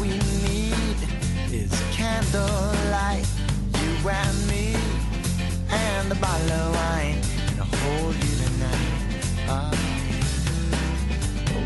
[0.00, 0.96] we need
[1.52, 3.26] is candlelight,
[3.80, 4.74] you and me,
[5.68, 7.20] and a bottle of wine,
[7.58, 8.90] I'll hold you tonight.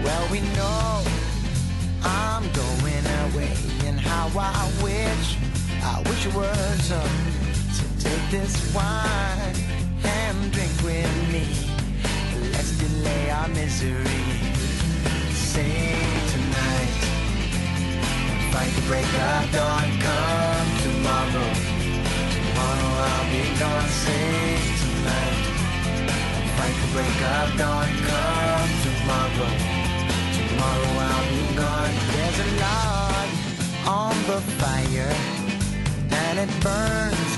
[0.02, 1.04] Well, we know
[2.02, 5.38] I'm going away, and how I wish,
[5.82, 7.00] I wish it was so.
[7.72, 9.56] So take this wine
[10.02, 11.46] and drink with me.
[12.52, 14.24] Let's delay our misery.
[15.30, 15.96] Sing
[16.32, 17.13] tonight.
[18.54, 19.88] Fight the break of dawn.
[19.98, 21.50] Come tomorrow.
[22.34, 23.88] Tomorrow I'll be gone.
[23.88, 25.42] Sing tonight.
[26.54, 27.88] Fight the break of dawn.
[28.10, 29.50] Come tomorrow.
[30.38, 31.94] Tomorrow I'll be gone.
[32.14, 33.28] There's a log
[33.88, 35.12] on the fire,
[36.22, 37.32] and it burns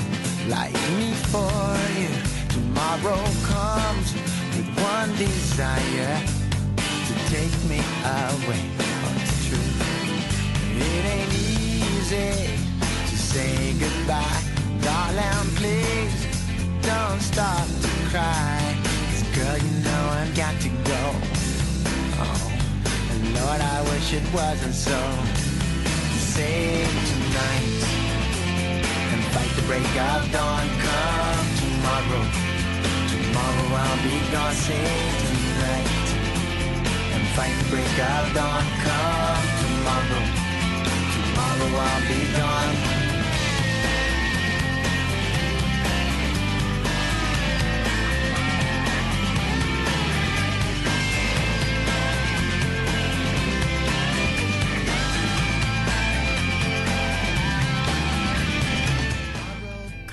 [0.48, 2.12] like me for you.
[2.50, 4.12] Tomorrow comes
[4.52, 6.20] with one desire
[7.08, 8.85] to take me away.
[10.78, 12.52] It ain't easy
[13.10, 14.42] to say goodbye,
[14.82, 15.48] darling.
[15.56, 16.26] Please
[16.82, 18.60] don't stop to cry.
[19.08, 21.02] Cause girl, you know I've got to go.
[22.20, 22.52] Oh,
[23.12, 24.98] and Lord, I wish it wasn't so.
[26.36, 27.80] Save tonight
[29.12, 30.68] and fight the break of dawn.
[30.84, 32.24] Come tomorrow.
[33.08, 34.54] Tomorrow I'll be gone.
[34.54, 36.08] Save tonight
[37.14, 38.64] and fight the break of dawn.
[38.84, 40.45] Come tomorrow
[41.58, 42.85] while I'm be gone.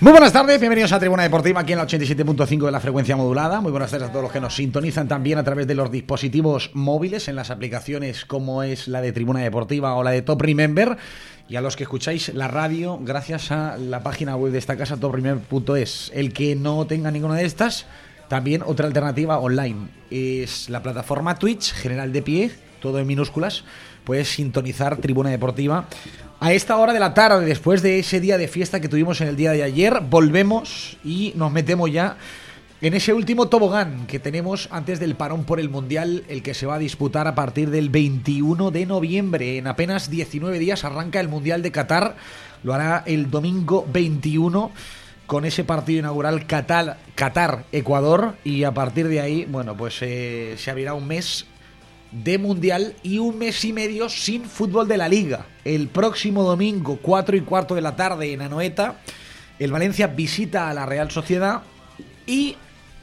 [0.03, 3.61] Muy buenas tardes, bienvenidos a Tribuna Deportiva aquí en la 87.5 de la frecuencia modulada.
[3.61, 6.71] Muy buenas tardes a todos los que nos sintonizan también a través de los dispositivos
[6.73, 10.97] móviles en las aplicaciones como es la de Tribuna Deportiva o la de Top Remember
[11.47, 14.97] y a los que escucháis la radio gracias a la página web de esta casa
[14.97, 16.11] topremember.es.
[16.13, 17.85] El que no tenga ninguna de estas,
[18.27, 23.63] también otra alternativa online es la plataforma Twitch, general de pie, todo en minúsculas.
[24.03, 25.85] Puedes sintonizar Tribuna Deportiva.
[26.39, 29.29] A esta hora de la tarde, después de ese día de fiesta que tuvimos en
[29.29, 32.17] el día de ayer, volvemos y nos metemos ya
[32.81, 36.65] en ese último tobogán que tenemos antes del parón por el Mundial, el que se
[36.65, 39.57] va a disputar a partir del 21 de noviembre.
[39.57, 42.17] En apenas 19 días arranca el Mundial de Qatar,
[42.61, 44.71] lo hará el domingo 21
[45.25, 48.35] con ese partido inaugural Qatar, Qatar Ecuador.
[48.43, 51.45] Y a partir de ahí, bueno, pues eh, se abrirá un mes
[52.13, 55.47] de Mundial y un mes y medio sin fútbol de la Liga.
[55.65, 59.01] El próximo domingo, 4 y cuarto de la tarde en Anoeta,
[59.59, 61.63] el Valencia visita a la Real Sociedad
[62.27, 62.55] y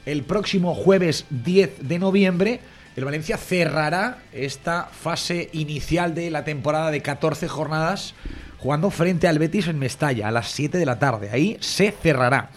[0.06, 2.60] el próximo jueves 10 de noviembre,
[2.96, 8.14] el Valencia cerrará esta fase inicial de la temporada de 14 jornadas
[8.58, 11.30] jugando frente al Betis en Mestalla a las 7 de la tarde.
[11.30, 12.50] Ahí se cerrará.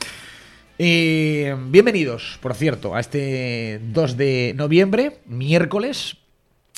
[0.80, 6.18] Eh, bienvenidos, por cierto, a este 2 de noviembre, miércoles,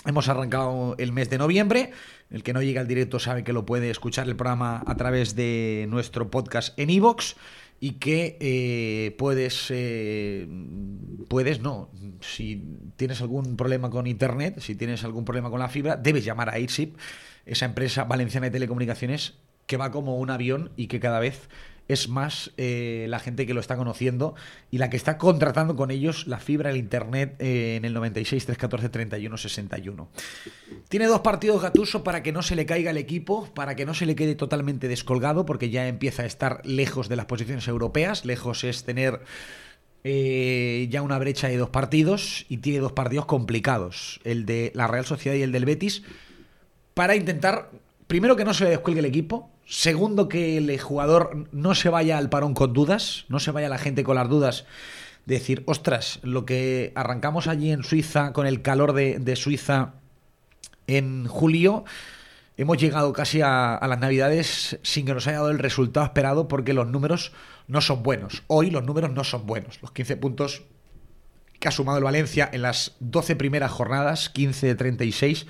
[0.05, 1.91] Hemos arrancado el mes de noviembre.
[2.29, 5.35] El que no llega al directo sabe que lo puede escuchar el programa a través
[5.35, 7.35] de nuestro podcast en iVoox
[7.79, 10.47] y que eh, puedes, eh,
[11.27, 11.89] puedes, no,
[12.21, 12.63] si
[12.95, 16.53] tienes algún problema con internet, si tienes algún problema con la fibra, debes llamar a
[16.53, 16.97] Airsip,
[17.45, 19.33] esa empresa valenciana de telecomunicaciones
[19.65, 21.49] que va como un avión y que cada vez
[21.87, 24.35] es más eh, la gente que lo está conociendo
[24.71, 28.45] y la que está contratando con ellos la fibra, el internet eh, en el 96
[28.45, 30.09] 314 31 61.
[30.89, 33.93] Tiene dos partidos Gatuso para que no se le caiga el equipo, para que no
[33.93, 38.25] se le quede totalmente descolgado, porque ya empieza a estar lejos de las posiciones europeas.
[38.25, 39.21] Lejos es tener
[40.03, 44.87] eh, ya una brecha de dos partidos y tiene dos partidos complicados, el de la
[44.87, 46.03] Real Sociedad y el del Betis,
[46.93, 47.71] para intentar,
[48.05, 52.17] primero que no se le descuelgue el equipo, Segundo, que el jugador no se vaya
[52.17, 54.65] al parón con dudas, no se vaya la gente con las dudas.
[55.25, 59.95] De decir, ostras, lo que arrancamos allí en Suiza con el calor de, de Suiza
[60.85, 61.83] en julio,
[62.57, 66.47] hemos llegado casi a, a, las navidades sin que nos haya dado el resultado esperado
[66.47, 67.31] porque los números
[67.67, 68.43] no son buenos.
[68.45, 69.79] Hoy los números no son buenos.
[69.81, 70.61] Los 15 puntos
[71.59, 75.47] que ha sumado el Valencia en las 12 primeras jornadas, 15 de 36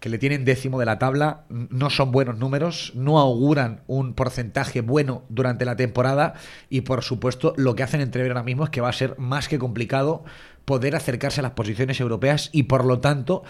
[0.00, 4.80] que le tienen décimo de la tabla, no son buenos números, no auguran un porcentaje
[4.80, 6.34] bueno durante la temporada
[6.70, 9.48] y por supuesto lo que hacen entrever ahora mismo es que va a ser más
[9.48, 10.24] que complicado
[10.64, 13.42] poder acercarse a las posiciones europeas y por lo tanto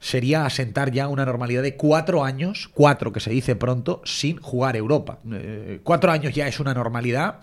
[0.00, 4.76] sería asentar ya una normalidad de cuatro años, cuatro que se dice pronto, sin jugar
[4.76, 5.18] Europa.
[5.30, 7.40] Eh, cuatro años ya es una normalidad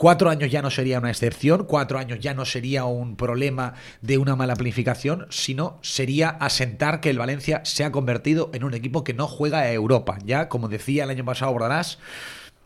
[0.00, 4.16] cuatro años ya no sería una excepción, cuatro años ya no sería un problema de
[4.16, 9.04] una mala planificación, sino sería asentar que el Valencia se ha convertido en un equipo
[9.04, 10.16] que no juega a Europa.
[10.24, 11.98] Ya, como decía el año pasado Bordarás,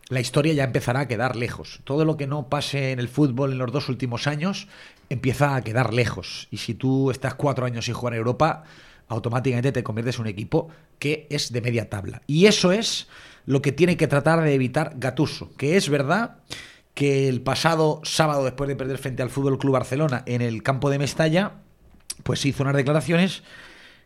[0.07, 1.81] la historia ya empezará a quedar lejos.
[1.83, 4.69] Todo lo que no pase en el fútbol en los dos últimos años
[5.09, 6.47] empieza a quedar lejos.
[6.51, 8.63] Y si tú estás cuatro años sin jugar a Europa,
[9.09, 12.21] automáticamente te conviertes en un equipo que es de media tabla.
[12.27, 13.09] Y eso es
[13.45, 16.37] lo que tiene que tratar de evitar Gatuso, que es verdad
[16.95, 20.89] que el pasado sábado, después de perder frente al Fútbol Club Barcelona en el campo
[20.89, 21.57] de Mestalla,
[22.23, 23.43] pues hizo unas declaraciones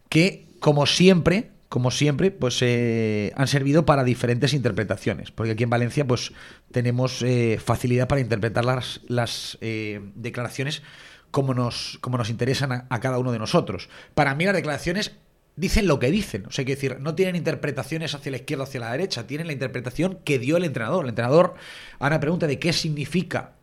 [0.09, 5.29] que, como siempre, como siempre, pues eh, han servido para diferentes interpretaciones.
[5.29, 6.33] Porque aquí en Valencia, pues
[6.71, 10.81] tenemos eh, facilidad para interpretar las, las eh, declaraciones
[11.29, 13.87] como nos, como nos interesan a, a cada uno de nosotros.
[14.15, 15.15] Para mí, las declaraciones
[15.59, 16.45] dicen lo que dicen.
[16.47, 19.53] O sea, que decir, no tienen interpretaciones hacia la izquierda hacia la derecha, tienen la
[19.53, 21.03] interpretación que dio el entrenador.
[21.03, 21.55] El entrenador,
[21.99, 23.53] a una pregunta de qué significa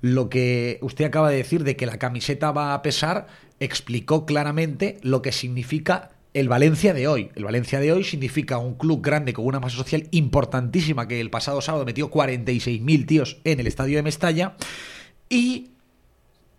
[0.00, 3.26] lo que usted acaba de decir de que la camiseta va a pesar,
[3.58, 7.30] explicó claramente lo que significa el Valencia de hoy.
[7.34, 11.30] El Valencia de hoy significa un club grande con una masa social importantísima que el
[11.30, 14.56] pasado sábado metió 46.000 tíos en el estadio de Mestalla
[15.30, 15.70] y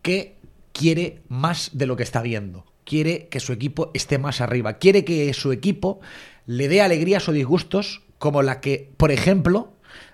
[0.01, 0.35] que
[0.73, 5.03] quiere más de lo que está viendo quiere que su equipo esté más arriba, quiere
[5.05, 5.99] que su equipo
[6.45, 9.73] le dé alegrías o disgustos como la que, por ejemplo,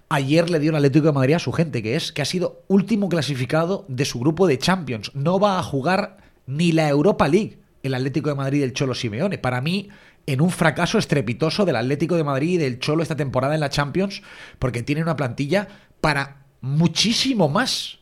[0.09, 2.63] ayer le dio el Atlético de Madrid a su gente, que es que ha sido
[2.67, 5.11] último clasificado de su grupo de Champions.
[5.13, 6.17] No va a jugar
[6.47, 9.37] ni la Europa League el Atlético de Madrid del Cholo Simeone.
[9.37, 9.89] Para mí,
[10.25, 13.69] en un fracaso estrepitoso del Atlético de Madrid y del Cholo esta temporada en la
[13.69, 14.23] Champions,
[14.57, 15.67] porque tiene una plantilla
[16.01, 17.99] para muchísimo más.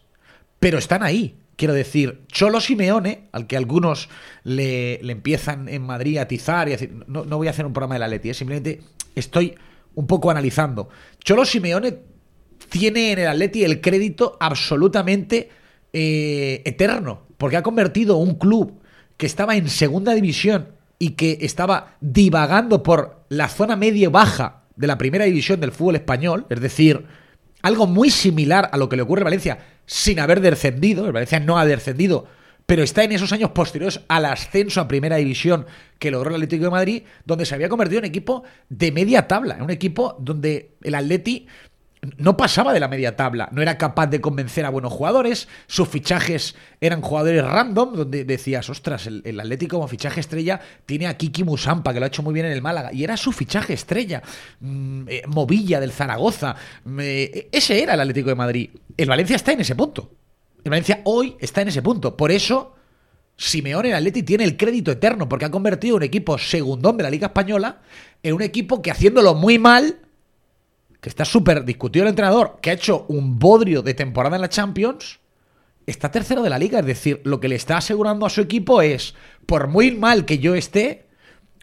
[0.60, 1.41] Pero están ahí.
[1.62, 4.10] Quiero decir, Cholo Simeone, al que algunos
[4.44, 7.72] le, empiezan en Madrid a atizar y a decir, no, no voy a hacer un
[7.72, 8.34] programa de la Leti, ¿eh?
[8.34, 8.82] simplemente
[9.14, 9.54] estoy
[9.94, 10.90] un poco analizando.
[11.24, 12.00] Cholo Simeone
[12.68, 15.50] tiene en el Atleti el crédito absolutamente
[15.94, 18.82] eh, eterno, porque ha convertido un club
[19.16, 24.98] que estaba en segunda división y que estaba divagando por la zona media-baja de la
[24.98, 27.06] primera división del fútbol español, es decir,
[27.62, 31.06] algo muy similar a lo que le ocurre a Valencia sin haber descendido.
[31.06, 32.28] El Valencia no ha descendido,
[32.66, 35.66] pero está en esos años posteriores al ascenso a Primera División
[36.00, 39.56] que logró el Atlético de Madrid, donde se había convertido en equipo de media tabla,
[39.56, 41.48] en un equipo donde el Atleti
[42.18, 45.88] no pasaba de la media tabla, no era capaz de convencer a buenos jugadores, sus
[45.88, 51.16] fichajes eran jugadores random, donde decías, ostras, el, el, Atlético como fichaje estrella tiene a
[51.16, 53.74] Kiki Musampa, que lo ha hecho muy bien en el Málaga, y era su fichaje
[53.74, 54.24] estrella,
[54.62, 56.56] mm, eh, Movilla del Zaragoza,
[57.00, 58.70] eh, ese era el Atlético de Madrid.
[58.98, 60.12] El Valencia está en ese punto.
[60.64, 62.18] El Valencia hoy está en ese punto.
[62.18, 62.76] Por eso,
[63.36, 67.10] Simeone el Atleti tiene el crédito eterno, porque ha convertido un equipo segundón de la
[67.12, 67.82] Liga Española
[68.24, 70.00] en un equipo que haciéndolo muy mal
[71.02, 74.50] que está súper discutido el entrenador, que ha hecho un bodrio de temporada en la
[74.50, 75.20] Champions,
[75.88, 76.80] está tercero de la liga.
[76.80, 79.16] Es decir, lo que le está asegurando a su equipo es,
[79.48, 81.08] por muy mal que yo esté,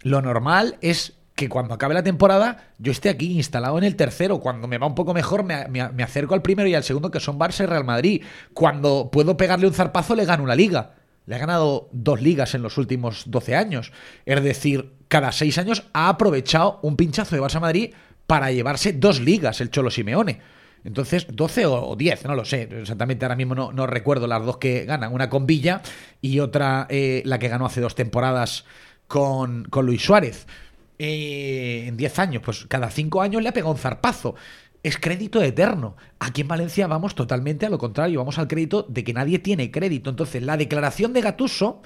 [0.02, 4.40] lo normal es que cuando acabe la temporada yo esté aquí instalado en el tercero.
[4.40, 7.20] Cuando me va un poco mejor me, me, acerco al primero y al segundo, que
[7.20, 8.24] son Barça y Real Madrid.
[8.52, 10.96] Cuando puedo pegarle un zarpazo le gano una liga.
[11.26, 13.92] Le ha ganado dos ligas en los últimos 12 años.
[14.26, 17.94] Es decir, cada seis años ha aprovechado un pinchazo de Barça Madrid
[18.28, 20.38] para llevarse dos ligas el Cholo Simeone.
[20.84, 24.58] Entonces, 12 o 10, no lo sé, exactamente ahora mismo no, no, recuerdo las dos
[24.58, 25.80] que ganan, una con Villa
[26.20, 28.66] y otra eh, la que ganó hace dos temporadas
[29.06, 30.46] con, con Luis Suárez.
[30.98, 34.34] Eh, en 10 años, pues cada 5 años le ha pegado un zarpazo.
[34.82, 35.96] Es crédito eterno.
[36.18, 39.70] Aquí en Valencia vamos totalmente a lo contrario, vamos al crédito de que nadie tiene
[39.70, 40.10] crédito.
[40.10, 41.80] Entonces, la declaración de Gatuso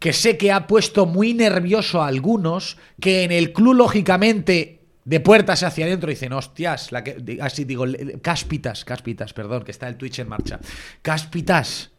[0.00, 5.20] que sé que ha puesto muy nervioso a algunos, que en el club lógicamente de
[5.20, 7.84] puertas hacia adentro dicen, hostias, la que, así digo,
[8.22, 10.58] cáspitas, cáspitas, perdón, que está el Twitch en marcha.
[11.02, 11.90] Cáspitas,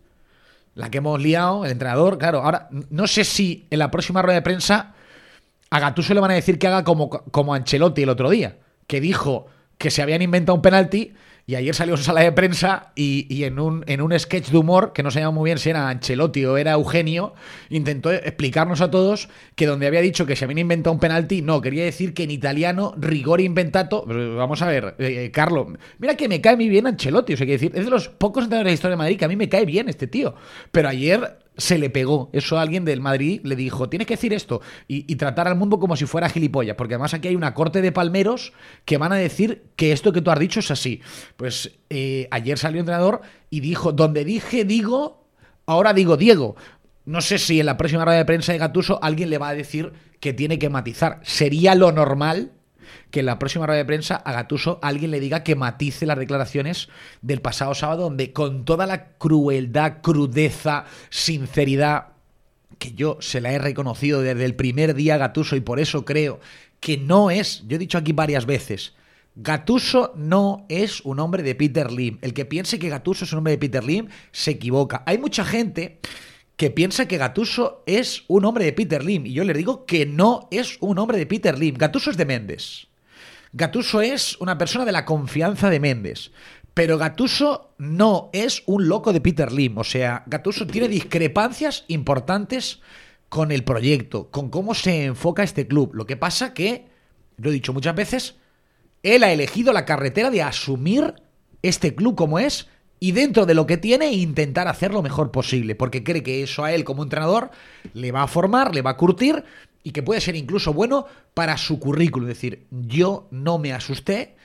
[0.74, 4.36] la que hemos liado, el entrenador, claro, ahora no sé si en la próxima rueda
[4.36, 4.96] de prensa
[5.70, 8.58] a Gattuso le van a decir que haga como, como Ancelotti el otro día,
[8.88, 9.48] que dijo
[9.78, 11.14] que se habían inventado un penalti
[11.48, 14.94] y ayer salió su sala de prensa y, en, un, en un sketch de humor,
[14.94, 17.36] que no sabía muy bien si era Ancelotti o era Eugenio,
[17.70, 21.62] intentó explicarnos a todos que donde había dicho que se habían inventado un penalti, no,
[21.62, 24.06] quería decir que en italiano rigor inventato.
[24.08, 25.68] Vamos a ver, eh, Carlos,
[26.00, 28.46] mira que me cae muy bien Ancelotti, o sea, quiere decir, es de los pocos
[28.46, 30.34] entrenadores de la historia de Madrid que a mí me cae bien este tío.
[30.72, 32.30] Pero ayer se le pegó.
[32.34, 35.80] Eso a alguien del Madrid le dijo, tienes que decir esto y, tratar al mundo
[35.80, 39.16] como si fuera gilipollas, porque además aquí hay una corte de palmeros que van a
[39.16, 41.02] decir que esto que tú has dicho es así.
[41.38, 45.28] Pues eh, ayer salió el entrenador y dijo, donde dije digo,
[45.66, 46.56] ahora digo Diego.
[47.06, 49.54] No sé si en la próxima rueda de prensa de Gatuso alguien le va a
[49.54, 51.20] decir que tiene que matizar.
[51.24, 52.52] Sería lo normal
[53.12, 56.18] que en la próxima rueda de prensa a Gatuso alguien le diga que matice las
[56.18, 56.90] declaraciones
[57.22, 62.08] del pasado sábado, donde con toda la crueldad, crudeza, sinceridad
[62.78, 66.06] que yo se la he reconocido desde el primer día a Gatuso y por eso
[66.06, 66.40] creo
[66.80, 68.94] que no es, yo he dicho aquí varias veces,
[69.36, 72.20] Gatuso no es un hombre de Peter Lim.
[72.22, 75.04] El que piense que Gatuso es un hombre de Peter Lim se equivoca.
[75.06, 76.00] Hay mucha gente
[76.56, 80.06] que piensa que Gatuso es un hombre de Peter Lim y yo le digo que
[80.06, 81.76] no es un hombre de Peter Lim.
[81.76, 82.88] Gatuso es de Méndez.
[83.58, 86.32] Gatuso es una persona de la confianza de Méndez.
[86.74, 89.78] Pero Gatuso no es un loco de Peter Lim.
[89.78, 92.82] O sea, Gatuso tiene discrepancias importantes
[93.30, 95.92] con el proyecto, con cómo se enfoca este club.
[95.94, 96.88] Lo que pasa que,
[97.38, 98.36] lo he dicho muchas veces,
[99.04, 101.14] él ha elegido la carretera de asumir
[101.62, 102.68] este club como es
[103.00, 106.66] y dentro de lo que tiene intentar hacer lo mejor posible, porque cree que eso
[106.66, 107.52] a él como entrenador
[107.94, 109.46] le va a formar, le va a curtir
[109.86, 112.28] y que puede ser incluso bueno para su currículum.
[112.28, 114.36] Es decir, yo no me asusté,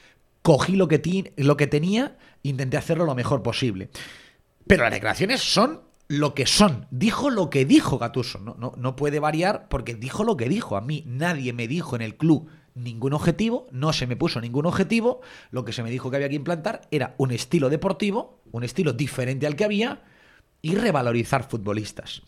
[0.42, 3.88] cogí lo que, lo que tenía, intenté hacerlo lo mejor posible.
[4.66, 6.87] Pero las declaraciones son lo que son.
[6.90, 8.38] Dijo lo que dijo Gatuso.
[8.38, 10.76] No, no, no puede variar porque dijo lo que dijo.
[10.76, 14.66] A mí nadie me dijo en el club ningún objetivo, no se me puso ningún
[14.66, 18.62] objetivo, lo que se me dijo que había que implantar era un estilo deportivo, un
[18.62, 20.02] estilo diferente al que había
[20.61, 22.23] y revalorizar futbolistas.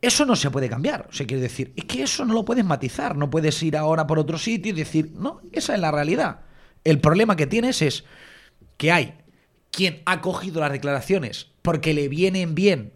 [0.00, 2.64] Eso no se puede cambiar, o sea, quiere decir, es que eso no lo puedes
[2.64, 6.40] matizar, no puedes ir ahora por otro sitio y decir, no, esa es la realidad.
[6.84, 8.04] El problema que tienes es
[8.76, 9.14] que hay
[9.70, 12.92] quien ha cogido las declaraciones porque le vienen bien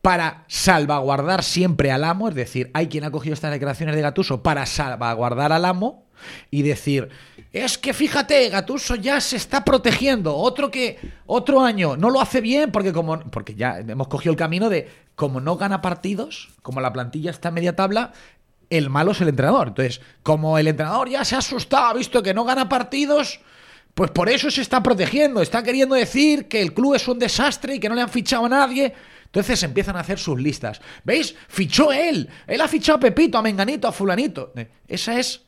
[0.00, 4.42] para salvaguardar siempre al amo, es decir, hay quien ha cogido estas declaraciones de Gatuso
[4.42, 6.06] para salvaguardar al amo
[6.50, 7.08] y decir,
[7.52, 12.40] es que fíjate, Gatuso ya se está protegiendo, otro que otro año no lo hace
[12.40, 16.80] bien porque como porque ya hemos cogido el camino de como no gana partidos, como
[16.80, 18.12] la plantilla está en media tabla,
[18.70, 19.68] el malo es el entrenador.
[19.68, 23.40] Entonces, como el entrenador ya se ha asustado, ha visto que no gana partidos,
[23.94, 27.74] pues por eso se está protegiendo, está queriendo decir que el club es un desastre
[27.74, 28.94] y que no le han fichado a nadie.
[29.26, 30.80] Entonces empiezan a hacer sus listas.
[31.04, 31.34] ¿Veis?
[31.48, 32.28] Fichó él.
[32.46, 34.52] Él ha fichado a Pepito, a Menganito, a Fulanito.
[34.56, 35.42] Eh, esa es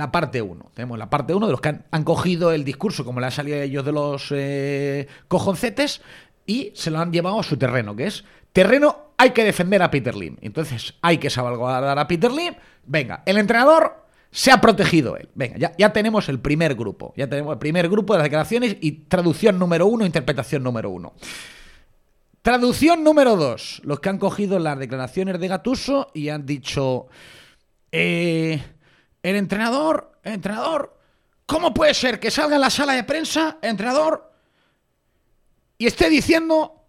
[0.00, 0.72] la parte 1.
[0.74, 3.60] Tenemos la parte 1 de los que han, cogido el discurso, como le ha salido
[3.60, 6.00] ellos de los eh, cojoncetes,
[6.46, 9.90] y se lo han llevado a su terreno, que es terreno hay que defender a
[9.90, 10.36] Peter Lim.
[10.40, 12.54] Entonces hay que salvaguardar a Peter Lim.
[12.86, 15.28] Venga, el entrenador se ha protegido él.
[15.34, 17.12] Venga, ya, ya, tenemos el primer grupo.
[17.16, 21.12] Ya tenemos el primer grupo de las declaraciones y traducción número uno, interpretación número uno.
[22.42, 23.82] Traducción número dos.
[23.84, 27.08] Los que han cogido las declaraciones de Gatuso y han dicho.
[27.92, 28.62] Eh,
[29.22, 30.98] el entrenador, entrenador,
[31.46, 34.32] ¿cómo puede ser que salga en la sala de prensa, entrenador,
[35.78, 36.86] y esté diciendo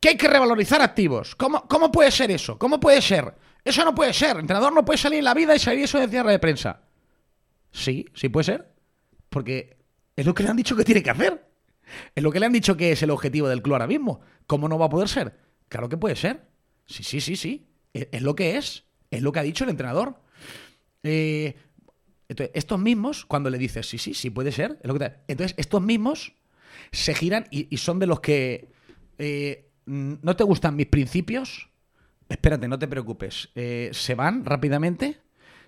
[0.00, 1.34] que hay que revalorizar activos?
[1.36, 2.58] ¿Cómo, ¿Cómo puede ser eso?
[2.58, 3.34] ¿Cómo puede ser?
[3.64, 4.36] Eso no puede ser.
[4.36, 6.80] El entrenador no puede salir en la vida y salir eso de cierre de prensa.
[7.70, 8.72] Sí, sí puede ser.
[9.28, 9.76] Porque
[10.16, 11.50] es lo que le han dicho que tiene que hacer.
[12.14, 14.20] Es lo que le han dicho que es el objetivo del club ahora mismo.
[14.46, 15.38] ¿Cómo no va a poder ser?
[15.68, 16.48] Claro que puede ser.
[16.86, 17.68] Sí, sí, sí, sí.
[17.92, 18.84] Es, lo que es.
[19.10, 20.20] Es lo que ha dicho el entrenador.
[21.02, 21.54] Eh,
[22.28, 24.78] entonces, estos mismos, cuando le dices, sí, sí, sí puede ser,
[25.26, 26.34] entonces estos mismos
[26.92, 28.68] se giran y, son de los que
[29.18, 31.68] eh, no te gustan mis principios,
[32.28, 35.20] espérate, no te preocupes, eh, se van rápidamente,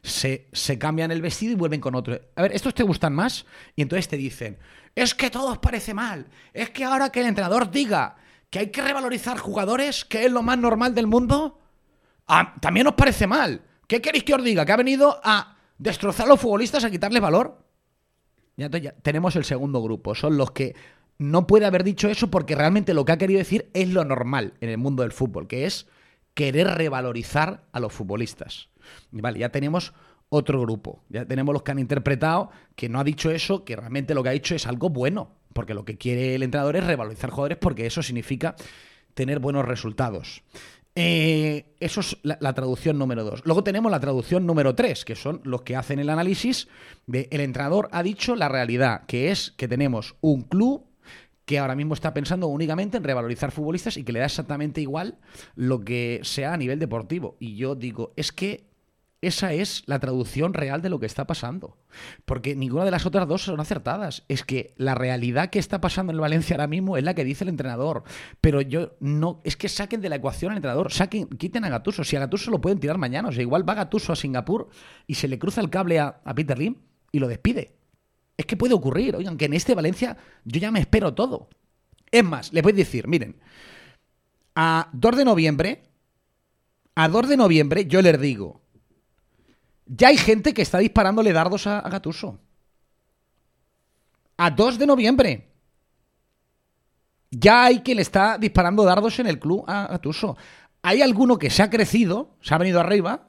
[0.03, 2.21] se, se, cambian el vestido y vuelven con otro.
[2.37, 4.59] A ver, estos te gustan más y entonces te dicen,
[4.95, 6.27] es que todo os parece mal.
[6.53, 8.17] Es que ahora que el entrenador diga
[8.51, 11.61] que hay que revalorizar jugadores, que es lo más normal del mundo,
[12.27, 13.63] ah, también os parece mal.
[13.87, 14.65] ¿Qué queréis que os diga?
[14.65, 17.59] ¿Que ha venido a destrozar a los futbolistas, a quitarles valor?
[18.57, 20.15] Ya, ya tenemos el segundo grupo.
[20.15, 20.75] Son los que
[21.19, 24.55] no puede haber dicho eso porque realmente lo que ha querido decir es lo normal
[24.61, 25.87] en el mundo del fútbol, que es
[26.35, 28.69] querer revalorizar a los futbolistas.
[29.11, 29.93] Vale, ya tenemos
[30.29, 31.05] otro grupo.
[31.09, 34.31] Ya tenemos los que han interpretado que no ha dicho eso, que realmente lo que
[34.31, 37.87] ha dicho es algo bueno, porque lo que quiere el entrenador es revalorizar jugadores porque
[37.87, 38.57] eso significa
[39.15, 40.43] tener buenos resultados.
[40.95, 43.43] Eh, eso es la, traducción número dos.
[43.45, 46.69] Luego tenemos la traducción número tres, que son los que hacen el análisis
[47.07, 50.85] de el entrenador ha dicho la realidad, que es que tenemos un club
[51.47, 55.19] que ahora mismo está pensando únicamente en revalorizar futbolistas y que le da exactamente igual
[55.55, 57.37] lo que sea a nivel deportivo.
[57.41, 58.72] Y yo digo, es que
[59.23, 61.79] esa es la traducción real de lo que está pasando.
[62.25, 64.25] Porque ninguna de las otras dos son acertadas.
[64.29, 67.25] Es que la realidad que está pasando en el Valencia ahora mismo es la que
[67.25, 68.03] dice el entrenador.
[68.41, 69.41] Pero yo no.
[69.45, 70.93] Es que saquen de la ecuación al entrenador.
[70.93, 72.03] Saquen, quiten a Gatuso.
[72.03, 73.29] Si a Gatuso lo pueden tirar mañana.
[73.29, 74.69] O sea, igual va Gatuso a Singapur
[75.07, 76.75] y se le cruza el cable a, Peter Lim
[77.13, 77.77] y lo despide.
[78.37, 79.15] Es que puede ocurrir.
[79.15, 81.49] Oigan, que en este Valencia yo ya me espero todo.
[82.11, 83.37] Es más, le voy a decir, miren,
[84.57, 85.83] a 2 de noviembre,
[86.97, 88.62] a 2 de noviembre yo les digo,
[89.87, 92.39] Ya hay gente que está disparándole dardos a, a Gatuso.
[94.37, 95.49] A 2 de noviembre.
[97.31, 100.37] Ya hay quien le está disparando dardos en el club a Gatuso.
[100.83, 103.29] Hay alguno que se ha crecido, se ha venido arriba,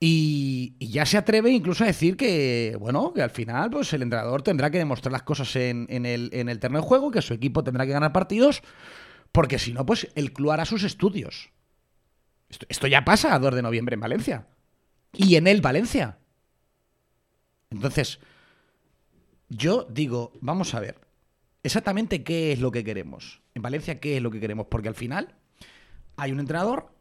[0.00, 4.42] y, ya se atreve incluso a decir que, bueno, que al final pues el entrenador
[4.42, 7.34] tendrá que demostrar las cosas en, en el, en el terreno de juego, que su
[7.34, 8.62] equipo tendrá que ganar partidos,
[9.32, 11.50] porque si no, pues el club hará sus estudios.
[12.48, 14.46] Esto, esto ya pasa a 2 de noviembre en Valencia.
[15.12, 16.18] Y en el Valencia.
[17.70, 18.18] Entonces,
[19.48, 21.00] yo digo, vamos a ver,
[21.62, 23.42] exactamente qué es lo que queremos.
[23.54, 24.66] En Valencia, ¿qué es lo que queremos?
[24.66, 25.34] Porque al final
[26.16, 26.92] hay un entrenador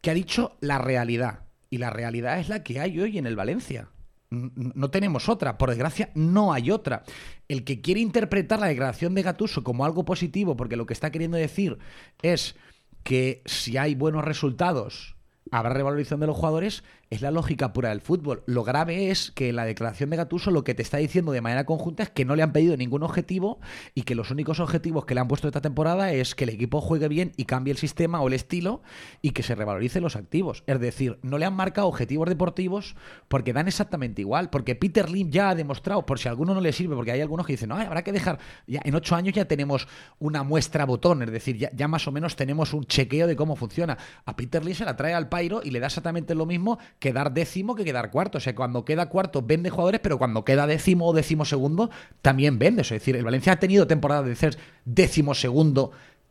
[0.00, 1.44] que ha dicho la realidad.
[1.70, 3.88] Y la realidad es la que hay hoy en el Valencia.
[4.30, 7.02] No tenemos otra, por desgracia no hay otra.
[7.48, 11.10] El que quiere interpretar la declaración de Gatuso como algo positivo, porque lo que está
[11.10, 11.78] queriendo decir
[12.22, 12.54] es
[13.02, 15.16] que si hay buenos resultados
[15.50, 18.44] habrá revalorización de los jugadores, es la lógica pura del fútbol.
[18.46, 21.66] Lo grave es que la declaración de Gatuso lo que te está diciendo de manera
[21.66, 23.58] conjunta es que no le han pedido ningún objetivo
[23.96, 26.80] y que los únicos objetivos que le han puesto esta temporada es que el equipo
[26.80, 28.82] juegue bien y cambie el sistema o el estilo
[29.22, 30.62] y que se revaloricen los activos.
[30.68, 32.94] Es decir, no le han marcado objetivos deportivos
[33.26, 34.48] porque dan exactamente igual.
[34.48, 37.20] Porque Peter Lim ya ha demostrado, por si a alguno no le sirve, porque hay
[37.20, 38.38] algunos que dicen, no, habrá que dejar,
[38.68, 39.88] ya en ocho años ya tenemos
[40.20, 43.98] una muestra botón, es decir, ya, más o menos tenemos un chequeo de cómo funciona.
[44.24, 47.12] A Peter Lim se la trae al Pairo y le da exactamente lo mismo que
[47.12, 48.38] dar décimo que quedar cuarto.
[48.38, 51.90] O sea, cuando queda cuarto vende jugadores, pero cuando queda décimo o décimo segundo
[52.22, 52.82] también vende.
[52.82, 55.90] Es decir, el Valencia ha tenido temporadas de ser décimo segundo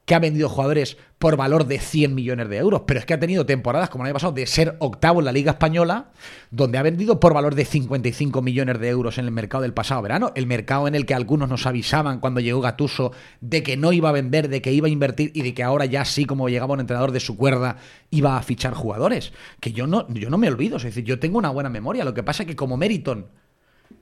[0.10, 3.20] que ha vendido jugadores por valor de 100 millones de euros, pero es que ha
[3.20, 6.10] tenido temporadas como el año pasado de ser octavo en la Liga Española,
[6.50, 10.01] donde ha vendido por valor de 55 millones de euros en el mercado del pasado
[10.01, 13.94] verano, el mercado en el que algunos nos avisaban cuando llegó Gatuso de que no
[13.94, 16.50] iba a vender, de que iba a invertir y de que ahora ya sí, como
[16.50, 17.78] llegaba un entrenador de su cuerda,
[18.10, 19.32] iba a fichar jugadores.
[19.60, 22.16] Que yo no, yo no me olvido, es decir, yo tengo una buena memoria, lo
[22.16, 23.28] que pasa es que como Meriton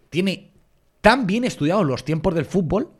[0.09, 0.53] tiene
[1.01, 2.91] tan bien estudiados los tiempos del fútbol,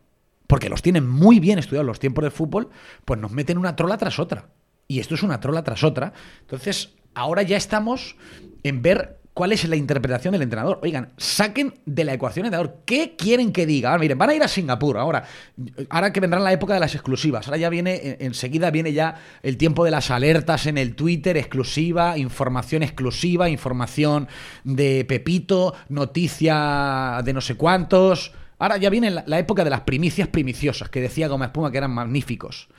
[0.48, 2.70] porque los tienen muy bien estudiados los tiempos del fútbol,
[3.06, 4.48] pues nos meten una trola tras otra.
[4.88, 6.14] Y esto es una trola tras otra.
[6.42, 8.16] Entonces, ahora ya estamos
[8.64, 10.80] en ver cuál es la interpretación del entrenador.
[10.82, 12.82] Oigan, saquen de la ecuación el entrenador.
[12.86, 13.90] ¿Qué quieren que diga?
[13.90, 15.26] Ahora, miren, van a ir a Singapur ahora.
[15.90, 17.46] Ahora que vendrá la época de las exclusivas.
[17.48, 21.38] Ahora ya viene, en- enseguida viene ya el tiempo de las alertas en el Twitter,
[21.38, 24.28] exclusiva, información exclusiva, información
[24.64, 28.34] de Pepito, noticia de no sé cuántos.
[28.60, 31.92] Ahora ya viene la, época de las primicias primiciosas, que decía Gómez Puma que eran
[31.92, 32.70] magníficos.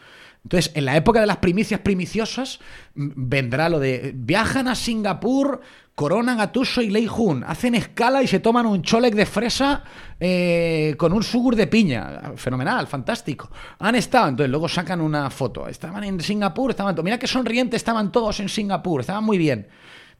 [0.42, 2.60] Entonces, en la época de las primicias primiciosas,
[2.94, 5.60] vendrá lo de viajan a Singapur,
[5.94, 9.82] Corona, Gatuso y Lei Jun, hacen escala y se toman un cholec de fresa
[10.20, 12.34] eh, con un sugur de piña.
[12.36, 13.50] Fenomenal, fantástico.
[13.80, 15.66] Han estado, entonces luego sacan una foto.
[15.66, 17.04] Estaban en Singapur, estaban todos.
[17.04, 19.68] Mira qué sonrientes estaban todos en Singapur, estaban muy bien.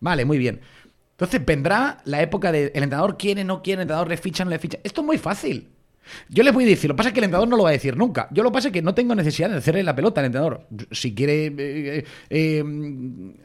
[0.01, 0.61] Vale, muy bien.
[1.18, 4.50] Entonces vendrá la época de el entrenador quiere, no quiere, el entrenador le ficha, no
[4.50, 4.78] le ficha.
[4.85, 5.68] Esto es muy fácil.
[6.29, 7.71] Yo les voy a decir, lo que pasa es que el entrenador no lo va
[7.71, 8.29] a decir nunca.
[8.31, 10.66] Yo lo que pasa es que no tengo necesidad de hacerle la pelota al entrenador.
[10.90, 12.64] Si quiere eh, eh,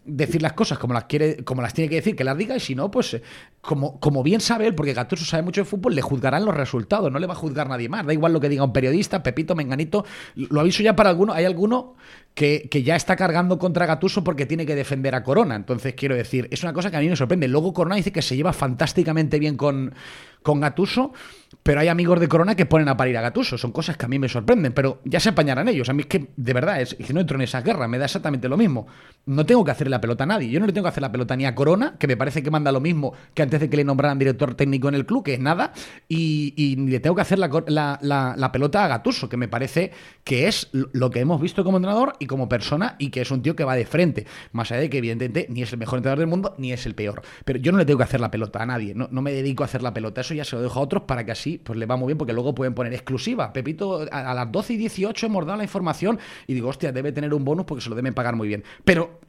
[0.06, 2.60] decir las cosas como las quiere, como las tiene que decir, que las diga, y
[2.60, 3.22] si no, pues eh,
[3.62, 7.12] como, como bien sabe él, porque Gattuso sabe mucho de fútbol, le juzgarán los resultados,
[7.12, 8.06] no le va a juzgar nadie más.
[8.06, 10.06] Da igual lo que diga un periodista, Pepito, Menganito.
[10.36, 11.96] Lo aviso ya para alguno, hay alguno
[12.34, 15.56] que, que ya está cargando contra Gatuso porque tiene que defender a Corona.
[15.56, 17.48] Entonces, quiero decir, es una cosa que a mí me sorprende.
[17.48, 19.94] Luego Corona dice que se lleva fantásticamente bien con,
[20.42, 21.14] con Gatuso,
[21.62, 23.58] pero hay amigos de Corona que ponen a parir a Gatuso.
[23.58, 25.90] Son cosas que a mí me sorprenden, pero ya se apañarán ellos.
[25.90, 28.06] A mí es que, de verdad, es que no entro en esa guerra, me da
[28.06, 28.88] exactamente lo mismo.
[29.26, 30.50] No tengo que hacerle la pelota a nadie.
[30.50, 32.50] Yo no le tengo que hacer la pelota ni a Corona, que me parece que
[32.52, 35.34] manda lo mismo que antes de que le nombraran director técnico en el club, que
[35.36, 35.74] es nada,
[36.10, 39.48] y, y ni le tengo que hacer la, la- la- pelota a Gatuso, que me
[39.48, 39.92] parece
[40.24, 43.32] que es lo- lo que hemos visto como entrenador y como persona, y que es
[43.32, 44.26] un tío que va de frente.
[44.52, 46.96] Más allá de que, evidentemente, ni es el mejor entrenador del mundo, ni es el
[46.96, 47.22] peor.
[47.46, 48.94] Pero yo no le tengo que hacer la pelota a nadie.
[48.96, 50.22] No, no me dedico a hacer la pelota.
[50.22, 52.18] Eso ya se lo dejo a otros para que así pues le va muy bien,
[52.18, 53.54] porque luego pueden poner exclusiva.
[53.54, 57.12] Pepito, a, a las 12 y 18 hemos dado la información y digo, hostia, debe
[57.12, 58.64] tener un bonus porque se lo deben pagar muy bien.
[58.84, 59.20] Pero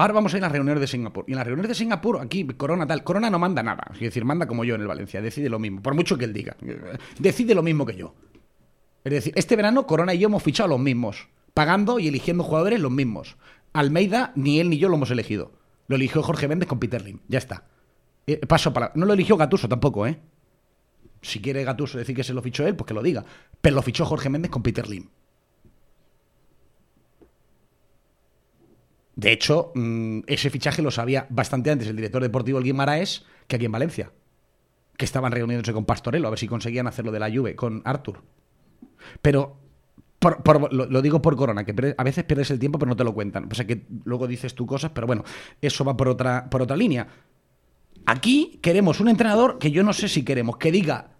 [0.00, 1.26] Ahora vamos a ir a las reuniones de Singapur.
[1.28, 3.90] Y en las reuniones de Singapur, aquí, Corona tal, Corona no manda nada.
[3.92, 6.32] Es decir, manda como yo en el Valencia, decide lo mismo, por mucho que él
[6.32, 6.56] diga.
[7.18, 8.14] Decide lo mismo que yo.
[9.04, 12.80] Es decir, este verano Corona y yo hemos fichado los mismos, pagando y eligiendo jugadores
[12.80, 13.36] los mismos.
[13.74, 15.52] Almeida, ni él ni yo lo hemos elegido.
[15.86, 17.18] Lo eligió Jorge Méndez con Peter Lim.
[17.28, 17.64] Ya está.
[18.26, 18.92] Eh, paso para.
[18.94, 20.18] No lo eligió Gatuso tampoco, ¿eh?
[21.22, 23.24] Si quiere Gatuso decir que se lo fichó él, pues que lo diga.
[23.60, 25.08] Pero lo fichó Jorge Méndez con Peter Lim.
[29.16, 33.56] De hecho, mm, ese fichaje lo sabía bastante antes el director deportivo, el Guimaraes, que
[33.56, 34.12] aquí en Valencia.
[34.96, 38.22] Que estaban reuniéndose con Pastorelo a ver si conseguían hacerlo de la Juve con Arthur.
[39.20, 39.58] Pero
[40.70, 43.48] lo, digo por Corona, que a veces pierdes el tiempo pero no te lo cuentan.
[43.50, 45.24] O sea que luego dices tú cosas, pero bueno,
[45.60, 47.06] eso va por otra, por otra línea.
[48.06, 51.10] Aquí queremos un entrenador que yo no sé si queremos que diga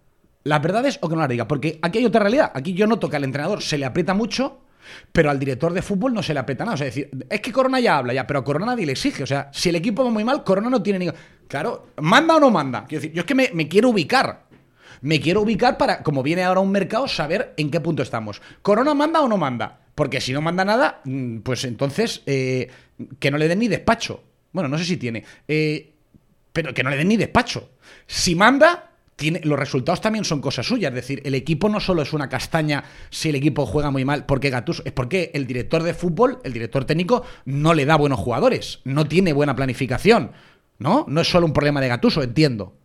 [0.43, 1.47] las verdades o que no las diga.
[1.47, 2.51] Porque aquí hay otra realidad.
[2.53, 4.61] Aquí yo noto que al entrenador se le aprieta mucho,
[5.11, 6.75] pero al director de fútbol no se le aprieta nada.
[6.75, 9.23] O sea, decir, es que Corona ya habla, ya, pero Corona nadie le exige.
[9.23, 11.09] O sea, si el equipo va muy mal, Corona no tiene ni.
[11.47, 12.85] Claro, ¿manda o no manda?
[12.85, 14.49] Quiero decir, yo es que me, quiero ubicar.
[15.01, 18.41] Me quiero ubicar para, como viene ahora un mercado, saber en qué punto estamos.
[18.61, 19.79] ¿Corona manda o no manda?
[19.95, 22.69] Porque si no manda nada, mm, pues entonces eh,
[23.19, 24.23] que no le den ni despacho.
[24.51, 25.23] Bueno, no sé si tiene.
[25.47, 25.90] Eh,
[26.53, 27.69] pero que no le den ni despacho.
[28.07, 28.91] Si manda,
[29.43, 30.89] los resultados también son cosas suyas.
[30.91, 34.25] Es decir, el equipo no solo es una castaña si el equipo juega muy mal
[34.25, 38.19] porque Gattuso, es porque el director de fútbol, el director técnico, no le da buenos
[38.19, 40.31] jugadores, no tiene buena planificación.
[40.79, 41.05] ¿No?
[41.07, 42.75] No es solo un problema de Gatuso, entiendo.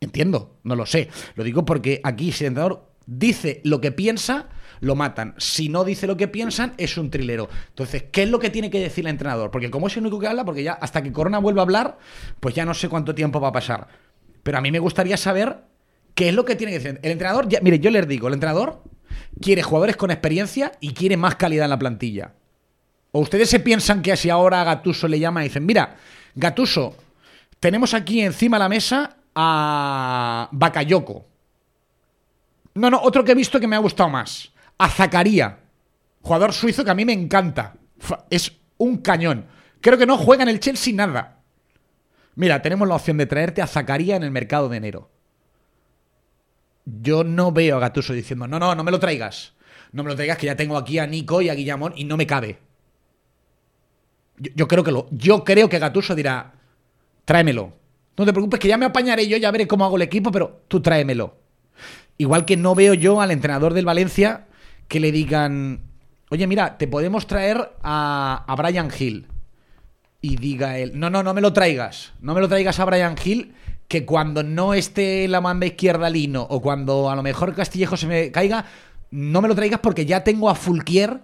[0.00, 1.08] Entiendo, no lo sé.
[1.34, 4.48] Lo digo porque aquí si el entrenador dice lo que piensa,
[4.80, 5.34] lo matan.
[5.38, 7.48] Si no dice lo que piensan, es un trilero.
[7.68, 9.50] Entonces, ¿qué es lo que tiene que decir el entrenador?
[9.50, 11.98] Porque como es el único que habla, porque ya hasta que Corona vuelva a hablar,
[12.40, 13.88] pues ya no sé cuánto tiempo va a pasar.
[14.42, 15.68] Pero a mí me gustaría saber
[16.18, 16.98] ¿Qué es lo que tiene que decir?
[17.04, 18.82] El entrenador, mire, yo les digo, el entrenador
[19.40, 22.32] quiere jugadores con experiencia y quiere más calidad en la plantilla.
[23.12, 25.94] ¿O ustedes se piensan que si ahora Gatuso le llama y dicen, mira,
[26.34, 26.96] Gatuso,
[27.60, 31.24] tenemos aquí encima de la mesa a Bakayoko.
[32.74, 34.50] No, no, otro que he visto que me ha gustado más.
[34.78, 35.60] A Zacaría.
[36.22, 37.74] Jugador suizo que a mí me encanta.
[38.30, 39.46] Es un cañón.
[39.80, 41.42] Creo que no juega en el Chelsea nada.
[42.34, 45.10] Mira, tenemos la opción de traerte a Zacaría en el mercado de enero
[47.00, 49.54] yo no veo a Gatuso diciendo, no, no, no me lo traigas.
[49.92, 52.16] No me lo traigas, que ya tengo aquí a Nico y a Guillamón y no
[52.16, 52.58] me cabe.
[54.36, 55.08] Yo, creo que lo.
[55.10, 56.54] Yo creo que Gatuso dirá,
[57.24, 57.72] tráemelo.
[58.16, 60.62] No te preocupes, que ya me apañaré yo, ya veré cómo hago el equipo, pero
[60.68, 61.36] tú tráemelo.
[62.18, 64.47] Igual que no veo yo al entrenador del Valencia
[64.88, 65.80] que le digan,
[66.30, 69.26] oye, mira, te podemos traer a, a Brian Hill.
[70.20, 72.12] Y diga él, no, no, no me lo traigas.
[72.20, 73.54] No me lo traigas a Brian Hill,
[73.86, 78.06] que cuando no esté la manda izquierda Lino o cuando a lo mejor Castillejo se
[78.06, 78.64] me caiga,
[79.10, 81.20] no me lo traigas porque ya tengo a Fulquier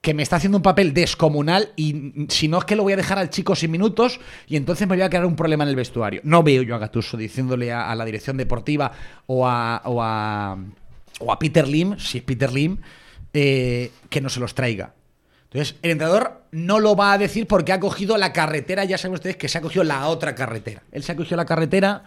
[0.00, 2.96] que me está haciendo un papel descomunal y si no es que lo voy a
[2.96, 5.76] dejar al chico sin minutos y entonces me voy a crear un problema en el
[5.76, 6.22] vestuario.
[6.24, 8.92] No veo yo a Gatuso diciéndole a, la dirección deportiva
[9.26, 10.56] o a, o a,
[11.20, 12.78] o a Peter Lim, si es Peter Lim,
[13.32, 14.94] eh, que no se los traiga.
[15.44, 19.14] Entonces, el entrenador no lo va a decir porque ha cogido la carretera, ya saben
[19.14, 20.82] ustedes que se ha cogido la otra carretera.
[20.92, 22.04] Él se ha cogido la carretera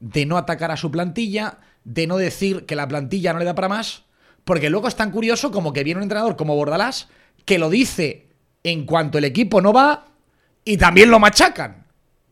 [0.00, 3.54] de no atacar a su plantilla, de no decir que la plantilla no le da
[3.54, 4.04] para más,
[4.44, 7.08] porque luego es tan curioso como que viene un entrenador como Bordalás
[7.44, 8.28] que lo dice
[8.62, 10.06] en cuanto el equipo no va
[10.64, 11.86] y también lo machacan.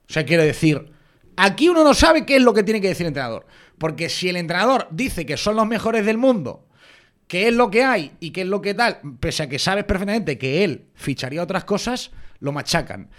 [0.08, 0.92] O sea, quiere decir,
[1.36, 3.46] aquí uno no sabe qué es lo que tiene que decir el entrenador.
[3.78, 6.66] Porque si el entrenador dice que son los mejores del mundo
[7.28, 9.84] qué es lo que hay y qué es lo que tal, pese a que sabes
[9.84, 12.10] perfectamente que él ficharía otras cosas,
[12.40, 13.10] lo machacan.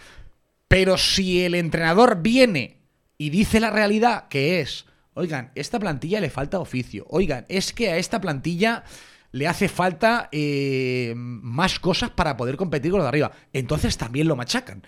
[0.68, 2.78] Pero si el entrenador viene
[3.18, 7.90] y dice la realidad, que es, oigan, esta plantilla le falta oficio, oigan, es que
[7.90, 8.84] a esta plantilla
[9.32, 14.28] le hace falta eh, más cosas para poder competir con los de arriba, entonces también
[14.28, 14.84] lo machacan.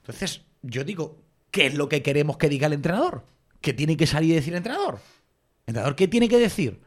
[0.00, 1.18] Entonces, yo digo,
[1.50, 3.24] ¿qué es lo que queremos que diga el entrenador?
[3.64, 5.00] ¿Qué tiene que salir y decir el entrenador?
[5.66, 6.80] ¿El entrenador qué tiene que decir?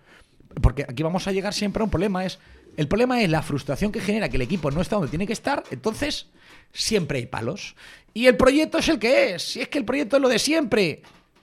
[0.61, 2.39] porque aquí vamos a llegar siempre a un problema, es
[2.75, 5.33] el problema es la frustración que genera que el equipo no está donde tiene que
[5.33, 6.27] estar, entonces
[6.71, 7.75] siempre hay palos.
[8.13, 10.37] Y el proyecto es el que es, si es que el proyecto es lo de
[10.37, 11.01] siempre,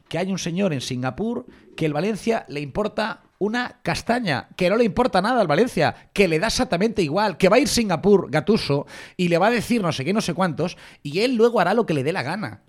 [0.09, 4.77] que hay un señor en Singapur que el Valencia le importa una castaña, que no
[4.77, 8.31] le importa nada al Valencia, que le da exactamente igual, que va a ir Singapur,
[8.31, 11.59] Gatuso, y le va a decir no sé qué, no sé cuántos, y él luego
[11.59, 12.63] hará lo que le dé la gana.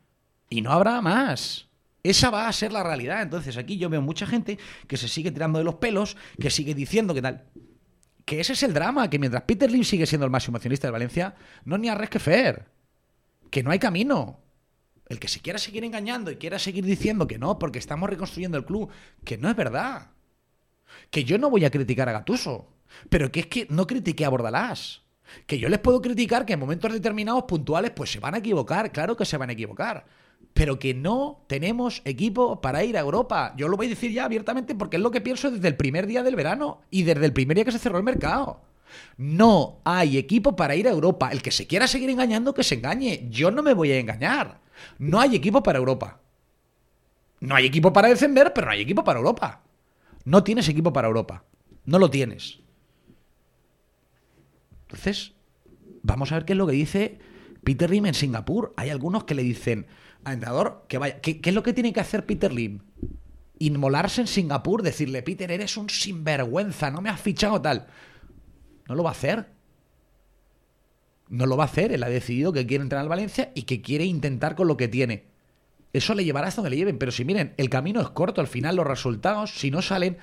[0.50, 1.65] Y no habrá más.
[2.06, 3.24] Esa va a ser la realidad.
[3.24, 6.76] Entonces aquí yo veo mucha gente que se sigue tirando de los pelos, que sigue
[6.76, 7.46] diciendo que tal.
[8.26, 10.92] Que ese es el drama, que mientras Peter Lim sigue siendo el máximo accionista de
[10.92, 12.68] Valencia, no ni a que fer.
[13.50, 14.40] Que no hay camino.
[15.08, 18.60] El que se quiera seguir engañando y quiera seguir diciendo que no, porque estamos reconstruyendo
[18.60, 18.92] el club,
[19.24, 20.12] que no es verdad.
[21.10, 22.72] Que yo no voy a criticar a Gatuso,
[23.10, 25.02] pero que es que no critiqué a Bordalás.
[25.48, 28.92] Que yo les puedo criticar que en momentos determinados, puntuales, pues se van a equivocar,
[28.92, 30.06] claro que se van a equivocar
[30.54, 33.54] pero que no tenemos equipo para ir a Europa.
[33.58, 36.08] Yo lo voy a decir ya abiertamente porque es lo que pienso desde el primer
[36.08, 38.62] día del verano y desde el primer día que se cerró el mercado.
[39.18, 41.30] No hay equipo para ir a Europa.
[41.32, 43.28] El que se quiera seguir engañando, que se engañe.
[43.30, 44.62] Yo no me voy a engañar.
[44.98, 46.20] No hay equipo para Europa.
[47.40, 49.62] No hay equipo para defender, pero no hay equipo para Europa.
[50.24, 51.44] No tienes equipo para Europa.
[51.86, 52.60] No lo tienes.
[54.88, 55.34] Entonces,
[56.02, 57.20] vamos a ver qué es lo que dice
[57.64, 58.74] Peter Lim en Singapur.
[58.78, 59.88] Hay algunos que le dicen,
[60.34, 61.20] entrenador que vaya.
[61.22, 62.80] ¿Qué, es lo que tiene que hacer Peter Lim?
[63.60, 67.88] Inmolarse en Singapur, decirle, Peter, eres un sinvergüenza, no me has fichado tal.
[68.88, 69.48] No lo va a hacer.
[71.30, 71.92] No lo va a hacer.
[71.92, 74.88] Él ha decidido que quiere entrar al Valencia y que quiere intentar con lo que
[74.88, 75.26] tiene.
[75.94, 76.98] Eso le llevará hasta donde le lleven.
[76.98, 78.42] Pero si miren, el camino es corto.
[78.42, 80.18] Al final, los resultados, si no salen,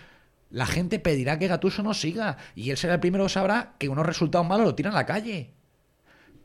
[0.50, 2.36] la gente pedirá que Gatuso no siga.
[2.54, 5.06] Y él será el primero que sabrá que unos resultados malos lo tiran a la
[5.06, 5.54] calle.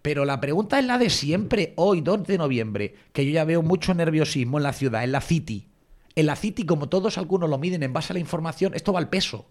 [0.08, 3.62] Pero la pregunta es la de siempre, hoy, 2 de noviembre, que yo ya veo
[3.62, 5.68] mucho nerviosismo en la ciudad, en la City.
[6.16, 9.00] En la City, como todos algunos lo miden en base a la información, esto va
[9.00, 9.50] al peso.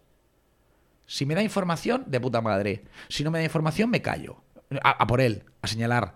[1.04, 2.84] Si me da información, de puta madre.
[3.10, 4.38] Si no me da información, me callo.
[4.82, 6.14] A, por él, a señalar.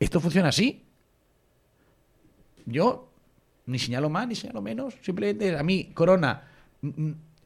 [0.00, 0.84] ¿Esto funciona así?
[2.66, 3.08] Yo
[3.64, 4.98] ni señalo más, ni señalo menos.
[5.00, 6.46] Simplemente a mí, Corona,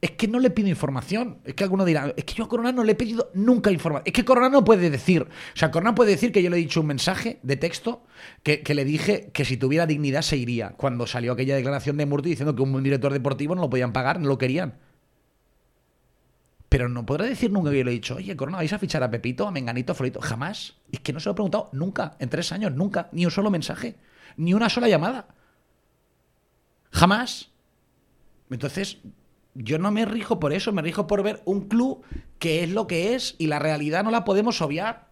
[0.01, 1.37] es que no le pido información.
[1.45, 4.03] Es que alguno dirá, es que yo a Corona no le he pedido nunca información.
[4.07, 5.21] Es que Corona no puede decir.
[5.21, 8.03] O sea, Corona puede decir que yo le he dicho un mensaje de texto
[8.41, 10.71] que, le dije que si tuviera dignidad se iría.
[10.71, 14.19] Cuando salió aquella declaración de Murti diciendo que un director deportivo no lo podían pagar,
[14.19, 14.73] no lo querían.
[16.67, 19.03] Pero no podrá decir nunca que yo le he dicho, oye, Corona, ¿vais a fichar
[19.03, 20.19] a Pepito, a Menganito, a Florito?
[20.19, 20.77] Jamás.
[20.91, 23.09] Es que no se lo he preguntado nunca, en tres años, nunca.
[23.11, 23.97] Ni un solo mensaje,
[24.37, 25.27] ni una sola llamada.
[26.91, 27.51] Jamás.
[28.49, 28.97] Entonces,
[29.53, 32.03] yo no me rijo por eso, me rijo por ver un club
[32.39, 35.09] que es lo que es y la realidad no la podemos obviar.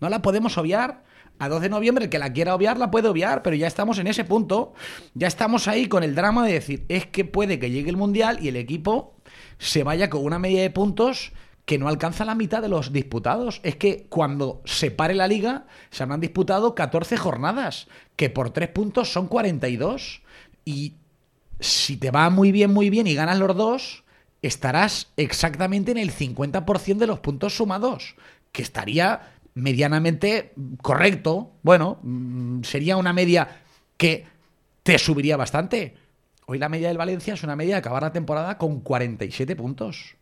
[0.00, 1.04] No la podemos obviar.
[1.38, 3.98] A 2 de noviembre, el que la quiera obviar, la puede obviar, pero ya estamos
[3.98, 4.72] en ese punto.
[5.14, 8.38] Ya estamos ahí con el drama de decir, es que puede que llegue el Mundial
[8.40, 9.16] y el equipo
[9.58, 11.32] se vaya con una media de puntos
[11.64, 13.60] que no alcanza la mitad de los disputados.
[13.64, 18.68] Es que cuando se pare la liga, se habrán disputado 14 jornadas, que por 3
[18.68, 20.22] puntos son 42.
[20.64, 20.94] Y
[21.60, 24.04] si te va muy bien, muy bien y ganas los dos,
[24.42, 28.16] estarás exactamente en el 50% de los puntos sumados,
[28.52, 31.52] que estaría medianamente correcto.
[31.62, 33.62] Bueno, mm, sería una media
[33.96, 34.26] que
[34.82, 35.94] te subiría bastante.
[36.46, 40.16] Hoy la media del Valencia es una media de acabar la temporada con 47 puntos.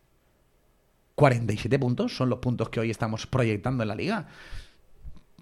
[1.16, 4.28] 47 puntos son los puntos que hoy estamos proyectando en la liga.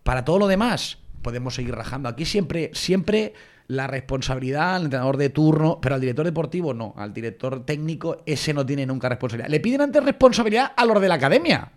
[0.03, 2.09] Para todo lo demás, podemos seguir rajando.
[2.09, 3.35] Aquí siempre, siempre
[3.71, 8.53] la responsabilidad al entrenador de turno, pero al director deportivo no, al director técnico ese
[8.53, 9.49] no tiene nunca responsabilidad.
[9.49, 11.71] Le piden antes responsabilidad a los de la academia.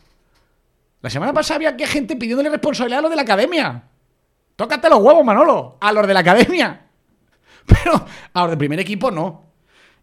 [1.01, 3.83] La semana pasada había que gente pidiéndole responsabilidad a los de la academia.
[4.55, 6.87] Tócate los huevos, Manolo, a los de la academia.
[7.67, 9.51] Pero a los del primer equipo no.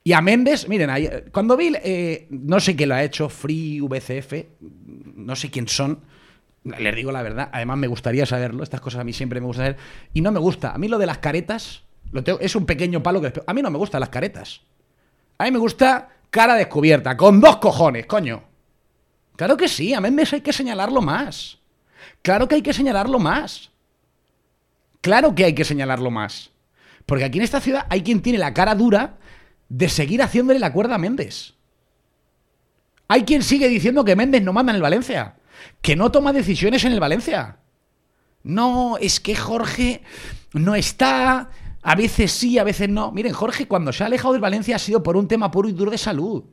[0.05, 0.91] Y a Méndez, miren,
[1.33, 4.33] cuando vi, eh, no sé qué lo ha hecho, Free VCF,
[5.17, 6.01] no sé quién son,
[6.65, 9.63] les digo la verdad, además me gustaría saberlo, estas cosas a mí siempre me gusta
[9.63, 9.77] saber.
[10.13, 10.73] Y no me gusta.
[10.73, 13.33] A mí lo de las caretas, lo tengo, es un pequeño palo que...
[13.47, 14.61] A mí no me gustan las caretas.
[15.39, 18.45] A mí me gusta cara descubierta, con dos cojones, coño.
[19.37, 21.59] Claro que sí, a Méndez hay que señalarlo más.
[22.23, 23.71] Claro que hay que señalarlo más.
[25.01, 26.51] Claro que hay que señalarlo más.
[27.07, 29.17] Porque aquí en esta ciudad hay quien tiene la cara dura
[29.71, 31.55] de seguir haciéndole la cuerda a Méndez.
[33.09, 35.37] Hay quien sigue diciendo que Méndez no manda en el Valencia
[35.81, 37.59] que no toma decisiones en el Valencia.
[38.43, 40.03] No, es que Jorge
[40.53, 41.51] no está,
[41.83, 43.13] a veces sí, a veces no.
[43.13, 45.73] Miren, Jorge cuando se ha alejado del Valencia ha sido por un tema puro y
[45.73, 46.45] duro de salud,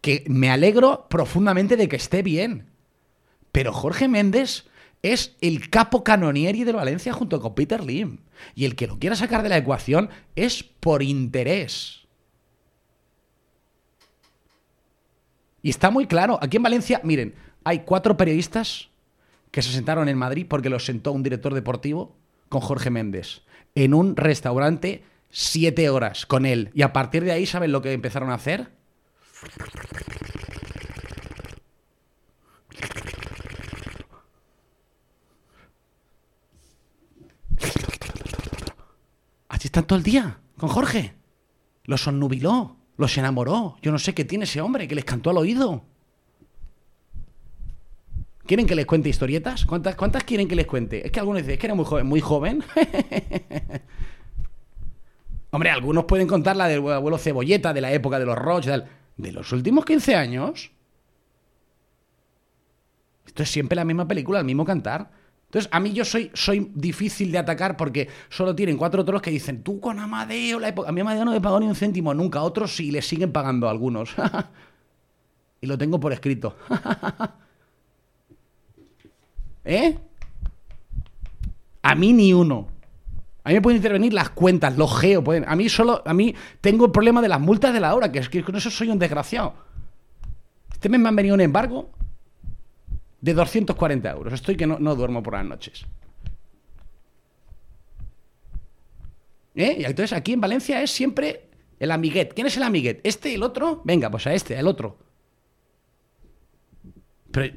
[0.00, 2.70] que me alegro profundamente de que esté bien.
[3.52, 4.64] Pero Jorge Méndez
[5.02, 8.18] es el capo canonieri del Valencia junto con Peter Lim.
[8.54, 12.00] Y el que lo quiera sacar de la ecuación es por interés.
[15.62, 18.90] Y está muy claro, aquí en Valencia, miren, hay cuatro periodistas
[19.50, 22.16] que se sentaron en Madrid porque los sentó un director deportivo
[22.48, 23.42] con Jorge Méndez
[23.74, 26.70] en un restaurante siete horas con él.
[26.74, 28.70] Y a partir de ahí, ¿saben lo que empezaron a hacer?
[39.48, 41.14] Así están todo el día con Jorge.
[41.84, 43.76] Los onnubiló, los enamoró.
[43.82, 45.84] Yo no sé qué tiene ese hombre que les cantó al oído.
[48.46, 49.64] ¿Quieren que les cuente historietas?
[49.64, 51.06] ¿Cuántas, ¿Cuántas quieren que les cuente?
[51.06, 52.06] Es que algunos dicen, es que era muy joven.
[52.06, 52.62] Muy joven.
[55.50, 58.66] Hombre, algunos pueden contar la del abuelo Cebolleta, de la época de los Roch,
[59.16, 60.72] de los últimos 15 años.
[63.24, 65.10] Esto es siempre la misma película, el mismo cantar.
[65.46, 69.30] Entonces, a mí yo soy, soy difícil de atacar porque solo tienen cuatro otros que
[69.30, 70.88] dicen, tú con Amadeo, la época...
[70.88, 73.68] A mí Amadeo no me pagó ni un céntimo nunca, otros sí le siguen pagando
[73.68, 74.14] a algunos.
[75.60, 76.56] y lo tengo por escrito.
[79.64, 79.98] ¿Eh?
[81.82, 82.68] A mí ni uno.
[83.42, 85.44] A mí me pueden intervenir las cuentas, los geo, pueden.
[85.46, 88.20] A mí solo, a mí tengo el problema de las multas de la hora, que
[88.20, 89.54] es que con eso soy un desgraciado.
[90.72, 91.90] Este mes me han venido un embargo
[93.20, 94.32] de 240 euros.
[94.32, 95.84] Estoy que no, no duermo por las noches.
[99.54, 99.76] ¿Eh?
[99.80, 101.48] Y entonces aquí en Valencia es siempre
[101.78, 102.34] el amiguet.
[102.34, 103.00] ¿Quién es el amiguet?
[103.04, 103.82] ¿Este, el otro?
[103.84, 104.98] Venga, pues a este, al otro.
[107.30, 107.54] Pero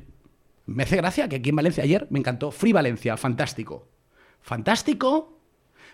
[0.67, 2.51] Me hace gracia que aquí en Valencia ayer me encantó.
[2.51, 3.87] Free Valencia, fantástico.
[4.41, 5.39] Fantástico.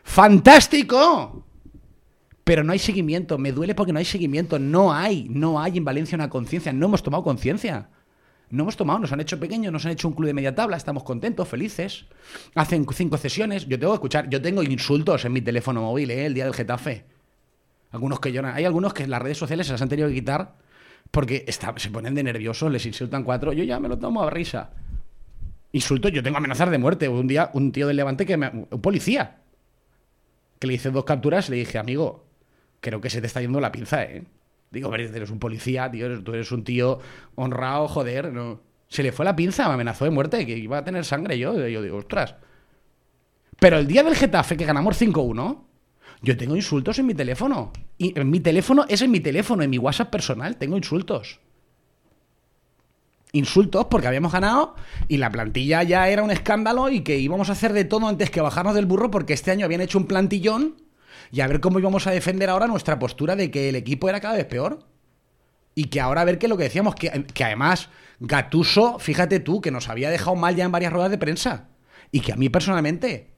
[0.04, 1.46] Fantástico.
[2.44, 3.38] Pero no hay seguimiento.
[3.38, 4.58] Me duele porque no hay seguimiento.
[4.58, 6.74] No hay, no hay en Valencia una conciencia.
[6.74, 7.90] No hemos tomado conciencia.
[8.50, 10.78] No hemos tomado, nos han hecho pequeños, nos han hecho un club de media tabla,
[10.78, 12.06] estamos contentos, felices.
[12.54, 13.66] Hacen cinco sesiones.
[13.68, 16.28] Yo tengo que escuchar, yo tengo insultos en mi teléfono móvil, ¿eh?
[16.28, 17.06] el día del Getafe.
[17.90, 18.54] Algunos que lloran.
[18.56, 20.56] Hay algunos que las redes sociales se las han tenido que quitar
[21.12, 21.46] porque
[21.78, 23.54] se ponen de nerviosos, les insultan cuatro.
[23.54, 24.72] Yo ya me lo tomo a risa.
[25.72, 27.08] Insulto, yo tengo amenazas de muerte.
[27.08, 28.50] Un día, un tío del Levante que me.
[28.70, 29.42] Un policía.
[30.60, 32.26] Que le hice dos capturas, le dije, amigo,
[32.80, 34.24] creo que se te está yendo la pinza, ¿eh?
[34.72, 37.00] Digo, eres un policía, tío, tú eres un tío
[37.36, 38.34] honrado, joder.
[38.34, 38.62] No.
[38.88, 41.68] Se le fue la pinza, me amenazó de muerte, que iba a tener sangre yo.
[41.68, 42.36] Yo digo, ostras.
[43.60, 45.64] Pero el día del Getafe, que ganamos 5-1,
[46.24, 47.72] yo tengo insultos en mi teléfono.
[47.98, 51.40] Y en mi teléfono es en mi teléfono, en mi WhatsApp personal, tengo insultos.
[53.34, 54.76] Insultos porque habíamos ganado
[55.08, 58.30] y la plantilla ya era un escándalo y que íbamos a hacer de todo antes
[58.30, 60.76] que bajarnos del burro porque este año habían hecho un plantillón
[61.32, 64.22] y a ver cómo íbamos a defender ahora nuestra postura de que el equipo era
[64.22, 64.80] cada vez peor.
[65.76, 69.42] Y que ahora a ver qué es lo que decíamos, que, que además Gatuso, fíjate
[69.42, 71.70] tú, que nos había dejado mal ya en varias ruedas de prensa.
[72.12, 73.33] Y que a mí personalmente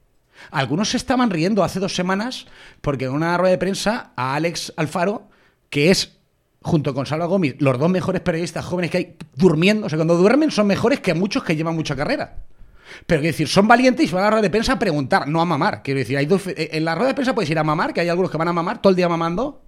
[0.50, 2.46] algunos se estaban riendo hace dos semanas
[2.80, 5.28] porque en una rueda de prensa a Alex Alfaro,
[5.70, 6.18] que es,
[6.62, 10.16] junto con Salva Gómez, los dos mejores periodistas jóvenes que hay durmiendo, o sea, cuando
[10.16, 12.38] duermen son mejores que muchos que llevan mucha carrera.
[13.06, 15.40] Pero quiero decir, son valientes y van a la rueda de prensa a preguntar, no
[15.40, 15.82] a mamar.
[15.82, 18.08] Quiero decir, hay eh, en la rueda de prensa puedes ir a mamar, que hay
[18.08, 19.62] algunos que van a mamar todo el día mamando,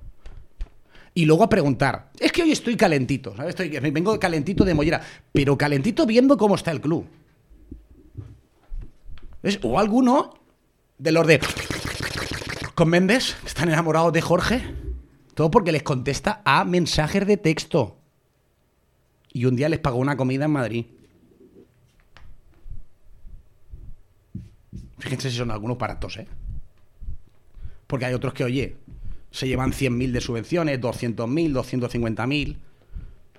[1.15, 2.11] y luego a preguntar.
[2.19, 3.51] Es que hoy estoy calentito, ¿sabes?
[3.51, 5.01] Estoy, vengo calentito de mollera,
[5.33, 7.07] pero calentito viendo cómo está el club.
[9.63, 10.38] O alguno
[10.99, 11.41] de los de
[12.75, 14.63] con Méndez, están enamorados de Jorge,
[15.35, 17.99] todo porque les contesta a mensajes de texto.
[19.33, 20.87] Y un día les pagó una comida en Madrid.
[24.99, 26.29] Fíjense si son algunos baratos, ¿eh?
[27.89, 28.77] Porque hay otros que, oye,
[29.33, 32.59] se llevan 100.000 de subvenciones, 200.000, 250.000.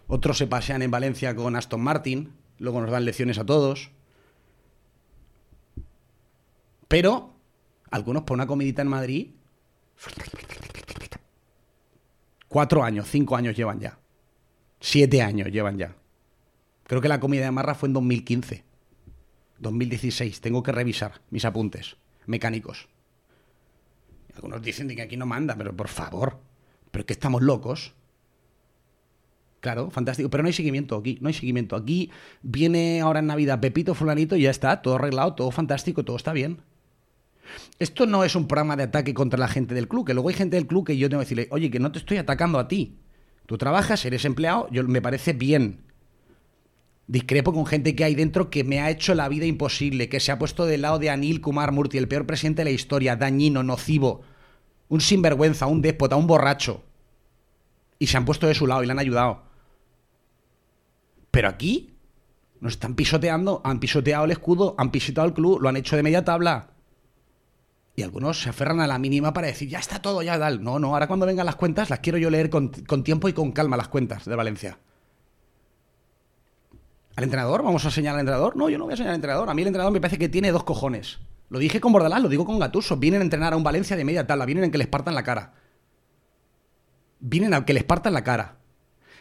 [0.07, 3.91] Otros se pasean en Valencia con Aston Martin, luego nos dan lecciones a todos.
[6.89, 7.38] Pero
[7.91, 9.31] algunos por una comidita en Madrid.
[12.47, 13.99] Cuatro años, cinco años llevan ya.
[14.79, 15.95] Siete años llevan ya.
[16.83, 18.63] Creo que la comida de Marra fue en 2015.
[19.59, 20.41] 2016.
[20.41, 22.87] Tengo que revisar mis apuntes mecánicos.
[24.35, 26.39] Algunos dicen que aquí no manda, pero por favor.
[26.91, 27.93] ¿Pero que estamos locos?
[29.59, 30.29] Claro, fantástico.
[30.29, 31.75] Pero no hay seguimiento aquí, no hay seguimiento.
[31.75, 32.09] Aquí
[32.41, 36.31] viene ahora en Navidad Pepito, fulanito, y ya está, todo arreglado, todo fantástico, todo está
[36.31, 36.61] bien.
[37.79, 40.35] Esto no es un programa de ataque contra la gente del club, que luego hay
[40.35, 42.67] gente del club que yo tengo que decirle, oye, que no te estoy atacando a
[42.67, 42.97] ti.
[43.45, 45.81] Tú trabajas, eres empleado, yo, me parece bien.
[47.07, 50.31] Discrepo con gente que hay dentro que me ha hecho la vida imposible, que se
[50.31, 53.63] ha puesto del lado de Anil Kumar Murti, el peor presidente de la historia, dañino,
[53.63, 54.21] nocivo,
[54.89, 56.83] un sinvergüenza, un déspota, un borracho.
[57.97, 59.41] Y se han puesto de su lado y le han ayudado.
[61.31, 61.95] Pero aquí
[62.59, 66.03] nos están pisoteando, han pisoteado el escudo, han pisoteado el club, lo han hecho de
[66.03, 66.71] media tabla.
[67.99, 70.63] Y algunos se aferran a la mínima para decir, ya está todo, ya tal.
[70.63, 72.71] No, no, ahora cuando vengan las cuentas las quiero yo leer con,
[73.03, 74.79] tiempo y con calma las cuentas de Valencia.
[77.17, 77.61] ¿Al entrenador?
[77.61, 78.55] ¿Vamos a señalar al entrenador?
[78.55, 79.49] No, yo no voy a señalar al entrenador.
[79.49, 81.19] A mí el entrenador me parece que tiene dos cojones.
[81.49, 82.95] Lo dije con Bordalás, lo digo con Gatuso.
[82.95, 85.23] Vienen a entrenar a un Valencia de media tabla, vienen a que les partan la
[85.23, 85.55] cara.
[87.19, 88.59] Vienen a que les partan la cara.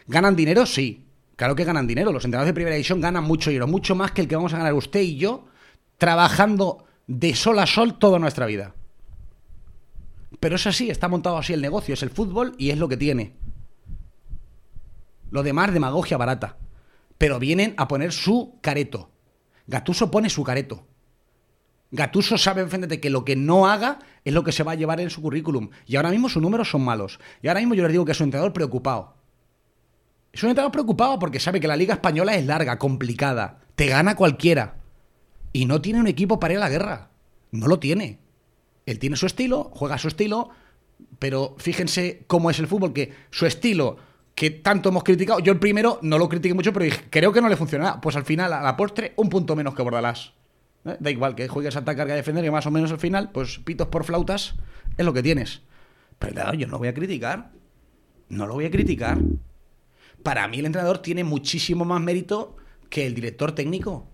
[0.07, 0.65] ¿Ganan dinero?
[0.65, 1.05] Sí.
[1.35, 2.13] Claro que ganan dinero.
[2.13, 4.57] Los entrenadores de primera división ganan mucho dinero, mucho más que el que vamos a
[4.57, 5.47] ganar usted y yo
[5.97, 8.75] trabajando de sol a sol toda nuestra vida.
[10.39, 12.97] Pero es así, está montado así el negocio, es el fútbol y es lo que
[12.97, 13.33] tiene.
[15.31, 16.57] Lo demás, demagogia barata.
[17.17, 19.09] Pero vienen a poner su careto.
[19.65, 20.85] Gatuso pone su careto.
[21.89, 25.01] Gatuso sabe, enfrente que lo que no haga es lo que se va a llevar
[25.01, 25.71] en su currículum.
[25.87, 27.19] Y ahora mismo sus números son malos.
[27.41, 29.15] Y ahora mismo yo les digo que es un entrenador preocupado.
[30.31, 33.61] Es un entrenador preocupado porque sabe que la Liga Española es larga, complicada.
[33.75, 34.78] Te gana cualquiera
[35.53, 37.09] y no tiene un equipo para ir a la guerra.
[37.51, 38.19] No lo tiene.
[38.85, 40.49] Él tiene su estilo, juega su estilo,
[41.19, 43.97] pero fíjense cómo es el fútbol, que su estilo,
[44.35, 47.41] que tanto hemos criticado, yo el primero no lo critiqué mucho, pero dije, creo que
[47.41, 48.01] no le funcionará.
[48.01, 50.33] Pues al final, a la postre, un punto menos que Bordalás.
[50.85, 50.97] ¿Eh?
[50.99, 53.59] Da igual que juegues a que a defender, y más o menos al final, pues
[53.59, 54.55] pitos por flautas
[54.97, 55.61] es lo que tienes.
[56.19, 57.51] Pero yo no lo voy a criticar.
[58.29, 59.17] No lo voy a criticar.
[60.23, 62.57] Para mí el entrenador tiene muchísimo más mérito
[62.89, 64.07] que el director técnico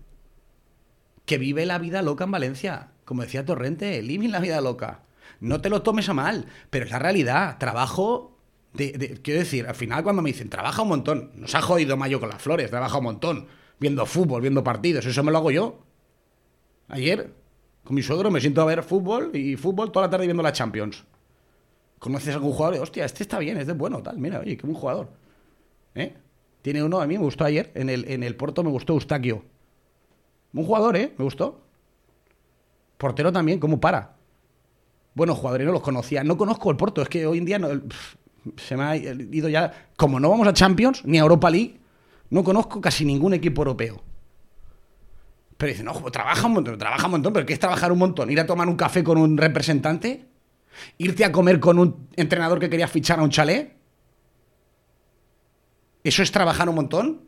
[1.26, 2.88] que vive la vida loca en Valencia.
[3.04, 5.02] Como decía Torrente, living la vida loca.
[5.40, 7.58] No te lo tomes a mal, pero es la realidad.
[7.58, 8.36] Trabajo
[8.76, 12.28] quiero decir, al final cuando me dicen, trabaja un montón, nos ha jodido Mayo con
[12.28, 13.46] las flores, trabaja un montón.
[13.78, 15.04] viendo fútbol, viendo partidos.
[15.04, 15.80] Eso me lo hago yo.
[16.88, 17.34] Ayer,
[17.84, 20.52] con mi suegro, me siento a ver fútbol y fútbol toda la tarde viendo la
[20.52, 21.04] Champions.
[21.98, 22.80] ¿Conoces a algún jugador?
[22.80, 24.18] Hostia, este está bien, este es bueno, tal.
[24.18, 25.10] Mira, oye, qué buen jugador.
[25.94, 26.14] ¿Eh?
[26.62, 29.44] Tiene uno, a mí me gustó ayer, en el, en el Porto me gustó Eustaquio.
[30.56, 31.12] Un jugador, ¿eh?
[31.18, 31.60] Me gustó.
[32.96, 34.16] Portero también, ¿cómo para?
[35.14, 36.24] Bueno, jugadores no los conocía.
[36.24, 37.68] No conozco el Porto, es que hoy en día no,
[38.56, 39.90] se me ha ido ya.
[39.96, 41.78] Como no vamos a Champions ni a Europa League,
[42.30, 44.02] no conozco casi ningún equipo europeo.
[45.58, 48.30] Pero dice, no, trabaja un montón, trabaja un montón, pero ¿qué es trabajar un montón?
[48.30, 50.26] ¿Ir a tomar un café con un representante?
[50.96, 53.76] ¿Irte a comer con un entrenador que quería fichar a un chalet?
[56.02, 57.26] ¿Eso es trabajar un montón?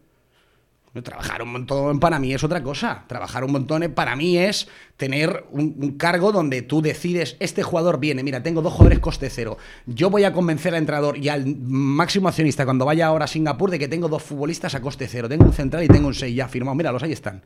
[1.03, 3.05] Trabajar un montón para mí es otra cosa.
[3.07, 8.23] Trabajar un montón para mí es tener un, cargo donde tú decides, este jugador viene,
[8.23, 9.59] mira, tengo dos jugadores coste cero.
[9.87, 13.71] Yo voy a convencer al entrenador y al máximo accionista cuando vaya ahora a Singapur
[13.71, 15.29] de que tengo dos futbolistas a coste cero.
[15.29, 16.75] Tengo un central y tengo un seis ya firmado.
[16.75, 17.43] Mira, los ahí están.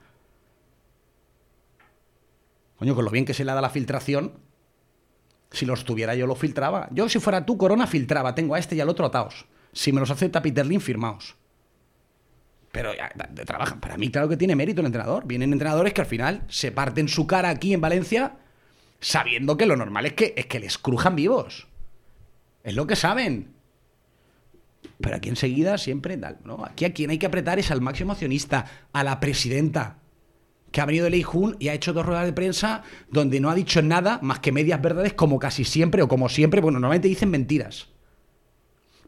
[2.78, 4.32] Coño, con lo bien que se le da la filtración,
[5.50, 6.88] si los tuviera yo lo filtraba.
[6.92, 8.34] Yo si fuera tú, Corona, filtraba.
[8.34, 9.46] Tengo a este y al otro atados.
[9.72, 11.36] Si me los acepta Peter Lin, firmaos.
[12.72, 13.12] Pero ya,
[13.44, 13.80] trabajan.
[13.80, 15.26] Para mí, claro que tiene mérito el entrenador.
[15.26, 18.36] Vienen entrenadores que al final se parten su cara aquí en Valencia
[18.98, 21.68] sabiendo que lo normal es que, es que les crujan vivos.
[22.64, 23.52] Es lo que saben.
[25.00, 26.64] Pero aquí enseguida siempre ¿no?
[26.64, 29.98] Aquí a quien hay que apretar es al máximo accionista, a la presidenta,
[30.70, 33.50] que ha venido de Lei Jun y ha hecho dos ruedas de prensa donde no
[33.50, 37.08] ha dicho nada más que medias verdades como casi siempre o como siempre, bueno, normalmente
[37.08, 37.88] dicen mentiras.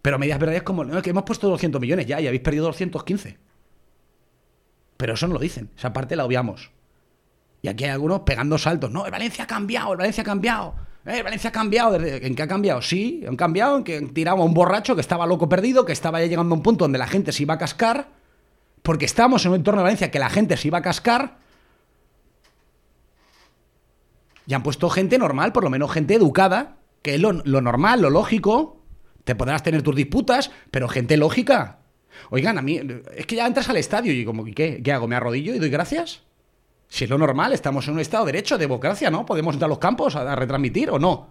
[0.03, 3.39] Pero medias verdades como, no, que hemos puesto 200 millones ya y habéis perdido 215.
[4.97, 6.70] Pero eso no lo dicen, esa parte la obviamos.
[7.62, 8.90] Y aquí hay algunos pegando saltos.
[8.90, 10.74] No, el Valencia ha cambiado, el Valencia ha cambiado.
[11.07, 11.97] Eh, Valencia ha cambiado.
[11.97, 12.82] ¿En qué ha cambiado?
[12.82, 16.20] Sí, han cambiado en que tiramos a un borracho que estaba loco perdido, que estaba
[16.20, 18.09] ya llegando a un punto donde la gente se iba a cascar.
[18.82, 21.38] Porque estábamos en un entorno de Valencia que la gente se iba a cascar.
[24.47, 28.11] Y han puesto gente normal, por lo menos gente educada, que es lo normal, lo
[28.11, 28.82] lógico.
[29.24, 31.78] Te podrás tener tus disputas, pero gente lógica.
[32.31, 32.81] Oigan, a mí,
[33.15, 34.83] es que ya entras al estadio y como, ¿qué?
[34.83, 35.07] ¿Qué hago?
[35.07, 36.23] ¿Me arrodillo y doy gracias?
[36.89, 39.27] Si es lo normal, estamos en un estado de derecho, de democracia, ¿no?
[39.27, 41.29] Podemos entrar a los campos a, retransmitir o no.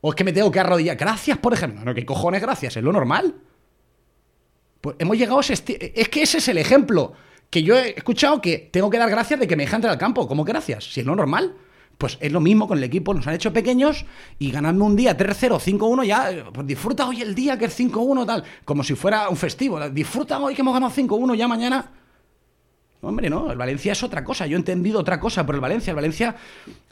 [0.00, 0.96] O es que me tengo que arrodillar.
[0.96, 1.84] Gracias, por ejemplo.
[1.84, 2.76] No, ¿qué cojones gracias?
[2.76, 3.36] Es lo normal.
[4.80, 5.54] Pues hemos llegado a ese
[5.94, 7.12] Es que ese es el ejemplo.
[7.48, 9.98] Que yo he escuchado que tengo que dar gracias de que me dejan entrar al
[9.98, 10.26] campo.
[10.26, 10.92] ¿Cómo gracias?
[10.92, 11.54] Si es lo normal.
[11.98, 14.04] Pues es lo mismo con el equipo, nos han hecho pequeños
[14.38, 18.26] y ganando un día 3-0, 5-1, ya, pues disfruta hoy el día que es 5-1,
[18.26, 19.80] tal, como si fuera un festivo.
[19.90, 21.90] Disfruta hoy que hemos ganado 5-1, ya mañana
[23.06, 24.46] Hombre, no, el Valencia es otra cosa.
[24.46, 25.90] Yo he entendido otra cosa por el Valencia.
[25.90, 26.34] El Valencia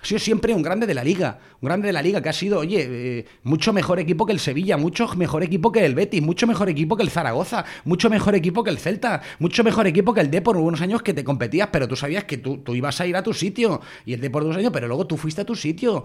[0.00, 1.38] ha sido siempre un grande de la liga.
[1.60, 4.38] Un grande de la liga que ha sido, oye, eh, mucho mejor equipo que el
[4.38, 8.34] Sevilla, mucho mejor equipo que el Betis, mucho mejor equipo que el Zaragoza, mucho mejor
[8.34, 10.56] equipo que el Celta, mucho mejor equipo que el Depor.
[10.56, 13.16] Hubo unos años que te competías, pero tú sabías que tú, tú ibas a ir
[13.16, 13.80] a tu sitio.
[14.04, 16.04] Y el Depor de unos años, pero luego tú fuiste a tu sitio.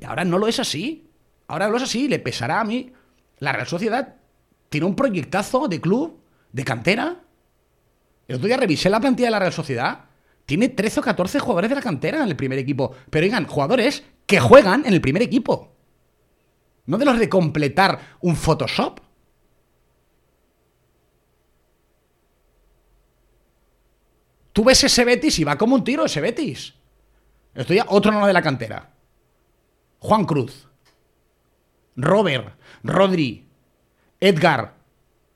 [0.00, 1.08] Y ahora no lo es así.
[1.46, 2.08] Ahora no lo es así.
[2.08, 2.92] Le pesará a mí.
[3.38, 4.16] La Real Sociedad
[4.68, 6.20] tiene un proyectazo de club,
[6.52, 7.23] de cantera
[8.28, 10.04] el otro revisé la plantilla de la Real Sociedad.
[10.46, 12.94] Tiene 13 o 14 jugadores de la cantera en el primer equipo.
[13.10, 15.74] Pero oigan, jugadores que juegan en el primer equipo.
[16.86, 19.00] No de los de completar un Photoshop.
[24.52, 26.74] Tú ves ese Betis y va como un tiro ese Betis.
[27.54, 28.90] Estoy otro no de la cantera.
[29.98, 30.68] Juan Cruz.
[31.96, 32.56] Robert.
[32.82, 33.48] Rodri.
[34.20, 34.74] Edgar.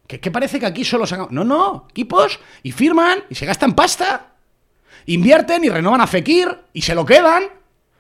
[0.09, 4.33] ¿Qué parece que aquí solo se No, no, equipos y firman y se gastan pasta.
[5.05, 7.45] Invierten y renovan a Fekir y se lo quedan.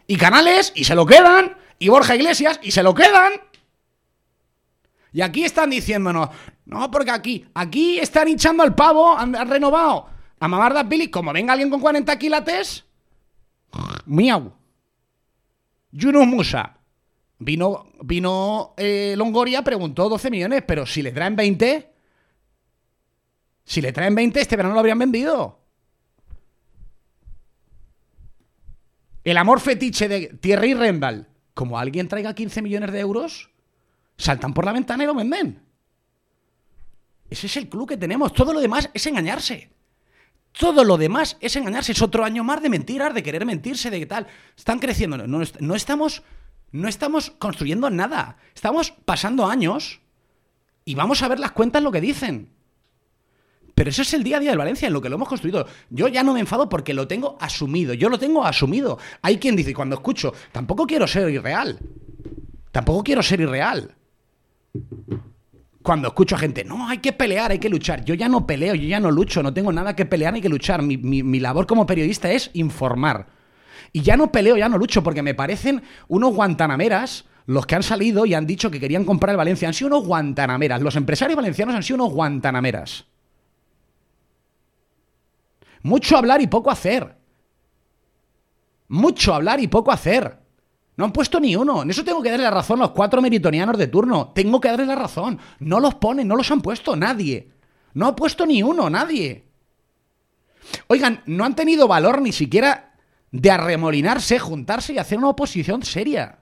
[0.06, 1.56] Y Canales y se lo quedan.
[1.78, 3.32] Y Borja Iglesias y se lo quedan.
[5.12, 6.30] Y aquí están diciéndonos,
[6.66, 10.06] no, porque aquí, aquí están hinchando al pavo, han, renovado
[10.38, 12.84] a Mamarda Billy, como venga alguien con 40 quilates,
[14.06, 14.52] miau.
[15.90, 16.74] Yunus Musa.
[17.40, 21.92] Vino, vino eh, Longoria, preguntó 12 millones, pero si le traen 20,
[23.68, 25.60] si le traen 20, este verano lo habrían vendido.
[29.22, 31.28] El amor fetiche de Thierry Rendal.
[31.52, 33.50] Como alguien traiga 15 millones de euros,
[34.16, 35.60] saltan por la ventana y lo venden.
[37.28, 38.32] Ese es el club que tenemos.
[38.32, 39.70] Todo lo demás es engañarse.
[40.52, 41.92] Todo lo demás es engañarse.
[41.92, 44.28] Es otro año más de mentiras, de querer mentirse, de qué tal.
[44.56, 45.18] Están creciendo.
[45.18, 46.22] No, no, estamos,
[46.72, 48.38] no estamos construyendo nada.
[48.54, 50.00] Estamos pasando años
[50.86, 52.56] y vamos a ver las cuentas lo que dicen.
[53.78, 55.64] Pero eso es el día a día del Valencia, en lo que lo hemos construido.
[55.88, 57.94] Yo ya no me enfado porque lo tengo asumido.
[57.94, 58.98] Yo lo tengo asumido.
[59.22, 61.78] Hay quien dice, cuando escucho, tampoco quiero ser irreal.
[62.72, 63.94] Tampoco quiero ser irreal.
[65.80, 68.04] cuando escucho a gente, no, hay que pelear, hay que luchar.
[68.04, 70.48] Yo ya no peleo, yo ya no lucho, no tengo nada que pelear ni que
[70.48, 70.82] luchar.
[70.82, 73.28] Mi, mi labor como periodista es informar.
[73.92, 77.84] Y ya no peleo, ya no lucho, porque me parecen unos guantanameras los que han
[77.84, 79.68] salido y han dicho que querían comprar el Valencia.
[79.68, 80.82] Han sido unos guantanameras.
[80.82, 83.06] Los empresarios valencianos han sido unos guantanameras.
[85.82, 87.16] Mucho hablar y poco hacer.
[88.88, 90.38] Mucho hablar y poco hacer.
[90.96, 91.82] No han puesto ni uno.
[91.82, 94.32] En eso tengo que darle la razón a los cuatro meritonianos de turno.
[94.34, 95.38] Tengo que darle la razón.
[95.60, 97.52] No los ponen, no los han puesto nadie.
[97.94, 99.44] No ha puesto ni uno, nadie.
[100.88, 102.96] Oigan, no han tenido valor ni siquiera
[103.30, 106.40] de arremolinarse, juntarse y hacer una oposición seria.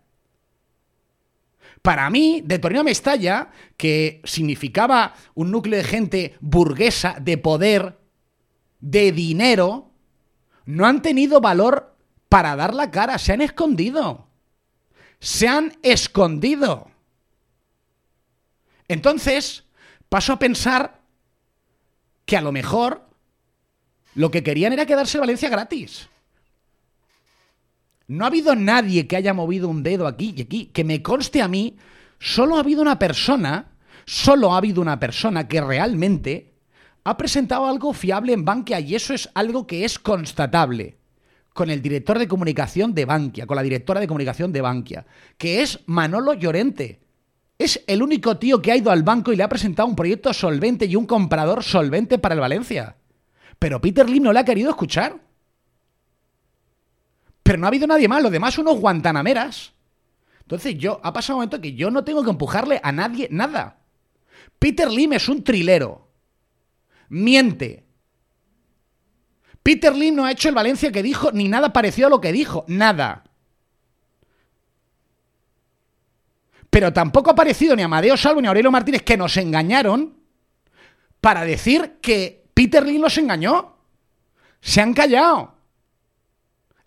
[1.83, 7.99] Para mí, de Torino Mestalla, que significaba un núcleo de gente burguesa, de poder,
[8.81, 9.91] de dinero,
[10.65, 11.97] no han tenido valor
[12.29, 14.27] para dar la cara, se han escondido.
[15.21, 16.91] Se han escondido.
[18.89, 19.65] Entonces,
[20.09, 21.01] paso a pensar
[22.25, 23.09] que a lo mejor
[24.15, 26.09] lo que querían era quedarse Valencia gratis.
[28.09, 30.67] No ha habido nadie que haya movido un dedo aquí y aquí.
[30.67, 31.77] Que me conste a mí,
[32.19, 33.73] solo ha habido una persona,
[34.05, 36.56] solo ha habido una persona que realmente
[37.07, 40.97] ha presentado algo fiable en Bankia y eso es algo que es constatable
[41.55, 45.07] con el director de comunicación de Bankia, con la directora de comunicación de Bankia,
[45.39, 46.99] que es Manolo Llorente.
[47.59, 50.35] Es el único tío que ha ido al banco y le ha presentado un proyecto
[50.35, 52.97] solvente y un comprador solvente para el Valencia.
[53.61, 55.21] Pero Peter Lim no le ha querido escuchar.
[57.45, 59.75] Pero no ha habido nadie más, los demás unos guantanameras.
[60.41, 63.79] Entonces yo, ha pasado un momento que yo no tengo que empujarle a nadie nada.
[64.59, 66.06] Peter Lim es un trilero.
[67.09, 67.85] Miente.
[69.63, 72.33] Peter Lim no ha hecho el Valencia que dijo, ni nada parecido a lo que
[72.33, 72.65] dijo.
[72.69, 73.25] Nada.
[76.71, 80.17] Pero tampoco ha parecido ni Amadeo Salvo ni Aurelio Martínez que nos engañaron
[81.21, 83.77] para decir que Peter Lim los engañó.
[84.61, 85.57] Se han callado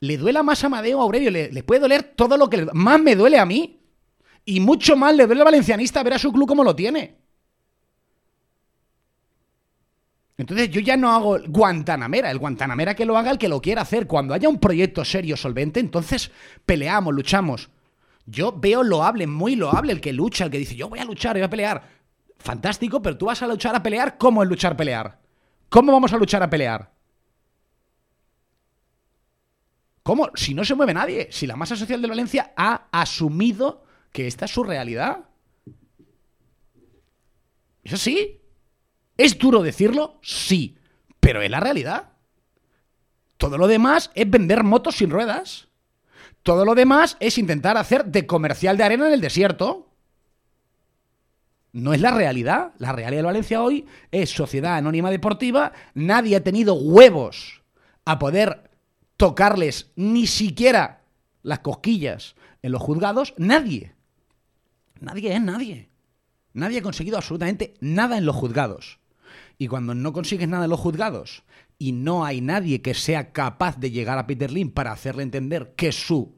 [0.01, 3.15] le duela más a Amadeo a Aurelio, le, puede doler todo lo que más me
[3.15, 3.81] duele a mí.
[4.45, 7.18] Y mucho más le duele al valencianista ver a su club como lo tiene.
[10.39, 13.81] Entonces yo ya no hago Guantanamera, el Guantanamera que lo haga el que lo quiera
[13.81, 14.07] hacer.
[14.07, 16.31] Cuando haya un proyecto serio, solvente, entonces
[16.65, 17.69] peleamos, luchamos.
[18.25, 21.35] Yo veo loable, muy loable el que lucha, el que dice, yo voy a luchar,
[21.35, 21.83] voy a pelear.
[22.37, 25.19] Fantástico, pero tú vas a luchar a pelear, ¿cómo es luchar a pelear?
[25.67, 26.89] ¿Cómo vamos a luchar a pelear?
[30.03, 30.29] ¿Cómo?
[30.35, 33.83] Si no se mueve nadie, si la masa social de Valencia ha asumido
[34.13, 35.25] que esta es su realidad.
[37.83, 38.39] Eso sí.
[39.19, 40.17] ¿Es duro decirlo?
[40.21, 40.77] Sí.
[41.19, 42.13] Pero es la realidad.
[43.35, 45.67] Todo lo demás es vender motos sin ruedas.
[46.41, 49.89] Todo lo demás es intentar hacer de comercial de arena en el desierto.
[51.73, 52.71] No es la realidad.
[52.77, 55.73] La realidad de Valencia hoy es sociedad anónima deportiva.
[55.93, 57.61] Nadie ha tenido huevos
[58.05, 58.71] a poder
[59.17, 61.01] tocarles ni siquiera
[61.43, 63.95] las cosquillas en los juzgados, nadie.
[65.01, 65.89] Nadie es nadie.
[66.53, 68.98] Nadie ha conseguido absolutamente nada en los juzgados.
[69.59, 71.43] Y cuando no consigues nada en los juzgados
[71.77, 75.73] y no hay nadie que sea capaz de llegar a Peter Lim para hacerle entender
[75.75, 76.33] que su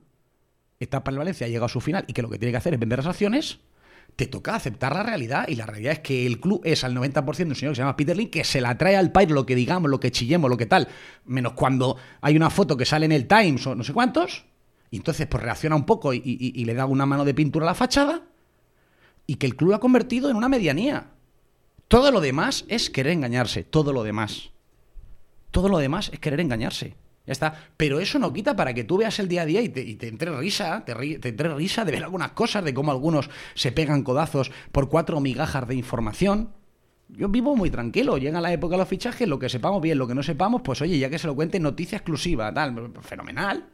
[0.80, 2.74] etapa en Valencia ha llegado a su final y que lo que tiene que hacer
[2.74, 3.60] es vender las acciones,
[4.16, 5.48] te toca aceptar la realidad.
[5.48, 7.96] Y la realidad es que el club es al 90% un señor que se llama
[7.96, 10.58] Peter Lee, que se la trae al país lo que digamos, lo que chillemos, lo
[10.58, 10.88] que tal.
[11.26, 14.46] Menos cuando hay una foto que sale en el Times o no sé cuántos.
[14.90, 17.76] Y entonces pues reacciona un poco y, le da una mano de pintura a la
[17.76, 18.24] fachada.
[19.26, 21.12] Y que el club ha convertido en una medianía.
[21.92, 23.66] Todo lo demás es querer engañarse.
[23.66, 24.52] Todo lo demás.
[25.52, 26.96] Todo lo demás es querer engañarse.
[27.26, 27.54] Ya está.
[27.76, 30.32] Pero eso no quita para que tú veas el día a día y te, entre
[30.32, 34.52] risa, te, te, entre risa de ver algunas cosas, de cómo algunos se pegan codazos
[34.72, 36.54] por cuatro migajas de información.
[37.10, 40.08] Yo vivo muy tranquilo, llega la época de los fichajes, lo que sepamos bien, lo
[40.08, 43.66] que no sepamos, pues oye, ya que se lo cuente, noticia exclusiva, tal, fenomenal.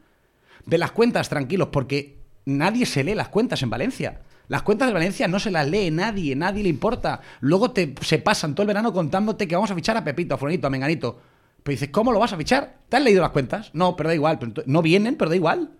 [0.66, 4.22] De las cuentas, tranquilos, porque nadie se lee las cuentas en Valencia.
[4.48, 7.20] Las cuentas de Valencia no se las lee nadie, nadie le importa.
[7.40, 10.38] Luego te, se pasan todo el verano contándote que vamos a fichar a Pepito, a
[10.38, 11.20] Fulanito, a Menganito.
[11.62, 12.78] Pero dices, ¿cómo lo vas a fichar?
[12.88, 13.70] ¿Te has leído las cuentas?
[13.74, 14.38] No, pero da igual.
[14.64, 15.70] no vienen, pero da igual.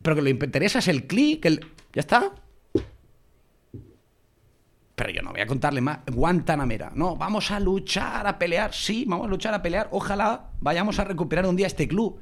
[0.00, 1.60] Pero que lo que interesa es el clic, el...
[1.92, 2.32] Ya está.
[4.94, 5.98] Pero yo no voy a contarle más.
[6.10, 6.92] Guantanamera.
[6.94, 8.72] No, vamos a luchar, a pelear.
[8.72, 9.88] Sí, vamos a luchar, a pelear.
[9.90, 12.20] Ojalá vayamos a recuperar un día este club.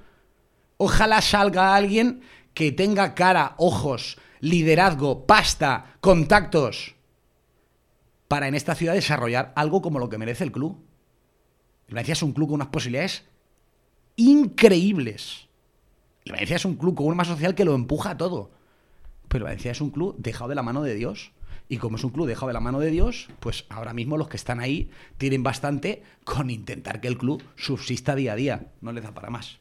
[0.79, 2.23] Ojalá salga alguien
[2.55, 6.95] que tenga cara, ojos, liderazgo, pasta, contactos,
[8.29, 10.79] para en esta ciudad desarrollar algo como lo que merece el club.
[11.89, 13.25] Valencia es un club con unas posibilidades
[14.17, 15.49] increíbles.
[16.27, 18.51] Valencia es un club con una más social que lo empuja a todo.
[19.29, 21.33] Pero Valencia es un club dejado de la mano de Dios.
[21.69, 24.29] Y como es un club dejado de la mano de Dios, pues ahora mismo los
[24.29, 28.73] que están ahí tienen bastante con intentar que el club subsista día a día.
[28.81, 29.59] No les da para más.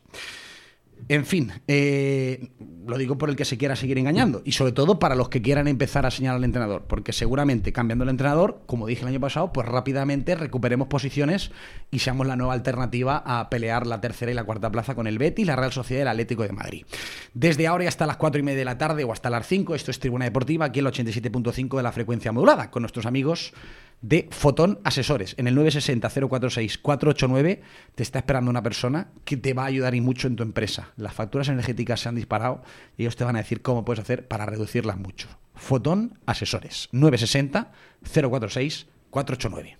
[1.07, 2.49] En fin, eh,
[2.87, 5.41] lo digo por el que se quiera seguir engañando y sobre todo para los que
[5.41, 9.19] quieran empezar a señalar al entrenador, porque seguramente cambiando el entrenador, como dije el año
[9.19, 11.51] pasado, pues rápidamente recuperemos posiciones
[11.91, 15.17] y seamos la nueva alternativa a pelear la tercera y la cuarta plaza con el
[15.17, 16.85] Betis, la Real Sociedad y el Atlético de Madrid.
[17.33, 19.75] Desde ahora y hasta las cuatro y media de la tarde o hasta las 5,
[19.75, 23.53] esto es Tribuna Deportiva, aquí el 87.5 de la frecuencia modulada, con nuestros amigos
[24.01, 25.35] de Fotón Asesores.
[25.37, 27.61] En el 960-046-489
[27.95, 30.91] te está esperando una persona que te va a ayudar y mucho en tu empresa.
[30.97, 32.63] Las facturas energéticas se han disparado
[32.97, 35.29] y ellos te van a decir cómo puedes hacer para reducirlas mucho.
[35.55, 36.89] Fotón Asesores.
[36.91, 39.77] 960-046-489.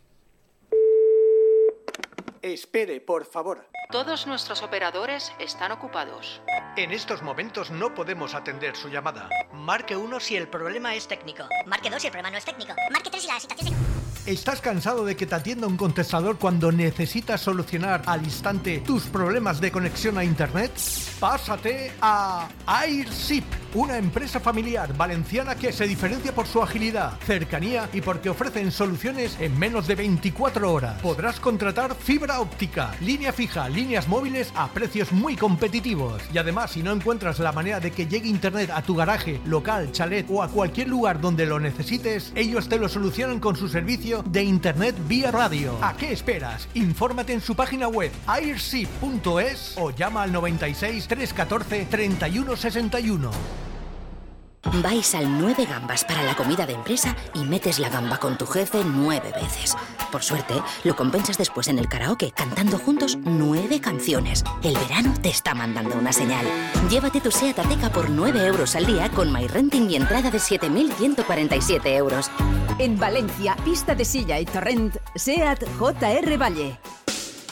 [2.42, 3.68] Espere, por favor.
[3.92, 6.42] Todos nuestros operadores están ocupados.
[6.76, 9.30] En estos momentos no podemos atender su llamada.
[9.54, 11.44] Marque uno si el problema es técnico.
[11.68, 12.74] Marque 2 si el problema no es técnico.
[12.92, 14.01] Marque 3 si la situación es...
[14.28, 19.60] ¿Estás cansado de que te atienda un contestador cuando necesitas solucionar al instante tus problemas
[19.60, 20.72] de conexión a Internet?
[21.20, 23.44] Pásate a AirShip,
[23.74, 29.38] una empresa familiar valenciana que se diferencia por su agilidad, cercanía y porque ofrecen soluciones
[29.40, 31.02] en menos de 24 horas.
[31.02, 36.22] Podrás contratar fibra óptica, línea fija, líneas móviles a precios muy competitivos.
[36.34, 39.92] Y además, si no encuentras la manera de que llegue Internet a tu garaje, local,
[39.92, 44.24] chalet o a cualquier lugar donde lo necesites, ellos te lo solucionan con su servicio
[44.24, 45.78] de Internet vía radio.
[45.82, 46.68] ¿A qué esperas?
[46.74, 53.61] Infórmate en su página web airship.es o llama al 96 314 3161.
[54.64, 58.46] Vais al 9 gambas para la comida de empresa y metes la gamba con tu
[58.46, 59.76] jefe nueve veces.
[60.12, 60.54] Por suerte,
[60.84, 64.44] lo compensas después en el karaoke cantando juntos nueve canciones.
[64.64, 66.46] El verano te está mandando una señal.
[66.90, 71.86] Llévate tu SEAT Ateca por 9 euros al día con MyRenting y entrada de 7.147
[71.96, 72.30] euros.
[72.78, 76.80] En Valencia, pista de silla y torrent, SEAT JR Valle.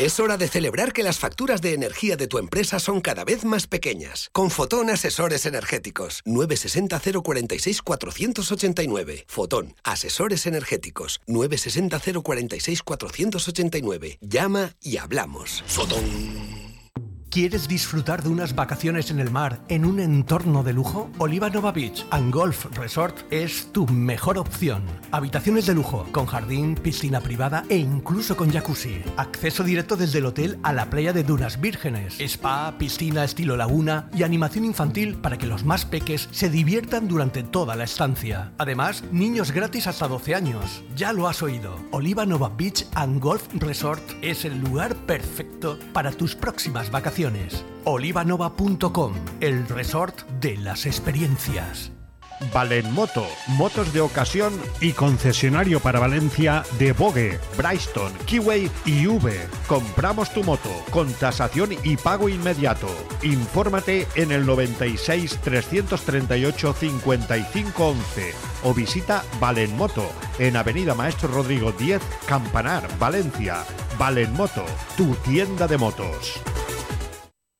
[0.00, 3.44] Es hora de celebrar que las facturas de energía de tu empresa son cada vez
[3.44, 4.30] más pequeñas.
[4.32, 6.22] Con Fotón Asesores Energéticos.
[6.24, 9.24] 960-046-489.
[9.26, 11.20] Fotón Asesores Energéticos.
[11.26, 14.16] 960-046-489.
[14.22, 15.62] Llama y hablamos.
[15.66, 16.59] Fotón.
[17.30, 21.08] ¿Quieres disfrutar de unas vacaciones en el mar en un entorno de lujo?
[21.18, 24.82] Oliva Nova Beach and Golf Resort es tu mejor opción.
[25.12, 29.04] Habitaciones de lujo, con jardín, piscina privada e incluso con jacuzzi.
[29.16, 32.18] Acceso directo desde el hotel a la playa de Dunas Vírgenes.
[32.18, 37.44] Spa, piscina estilo laguna y animación infantil para que los más peques se diviertan durante
[37.44, 38.54] toda la estancia.
[38.58, 40.82] Además, niños gratis hasta 12 años.
[40.96, 41.76] Ya lo has oído.
[41.92, 47.19] Oliva Nova Beach and Golf Resort es el lugar perfecto para tus próximas vacaciones.
[47.84, 51.92] Olivanova.com, el resort de las experiencias.
[52.54, 59.38] Valenmoto, motos de ocasión y concesionario para Valencia de Bogue, Bryston, Kiway y V.
[59.66, 62.88] Compramos tu moto con tasación y pago inmediato.
[63.22, 72.00] Infórmate en el 96 338 55 11 o visita Valenmoto en Avenida Maestro Rodrigo 10,
[72.26, 73.64] Campanar, Valencia.
[73.98, 74.64] Valenmoto,
[74.96, 76.40] tu tienda de motos.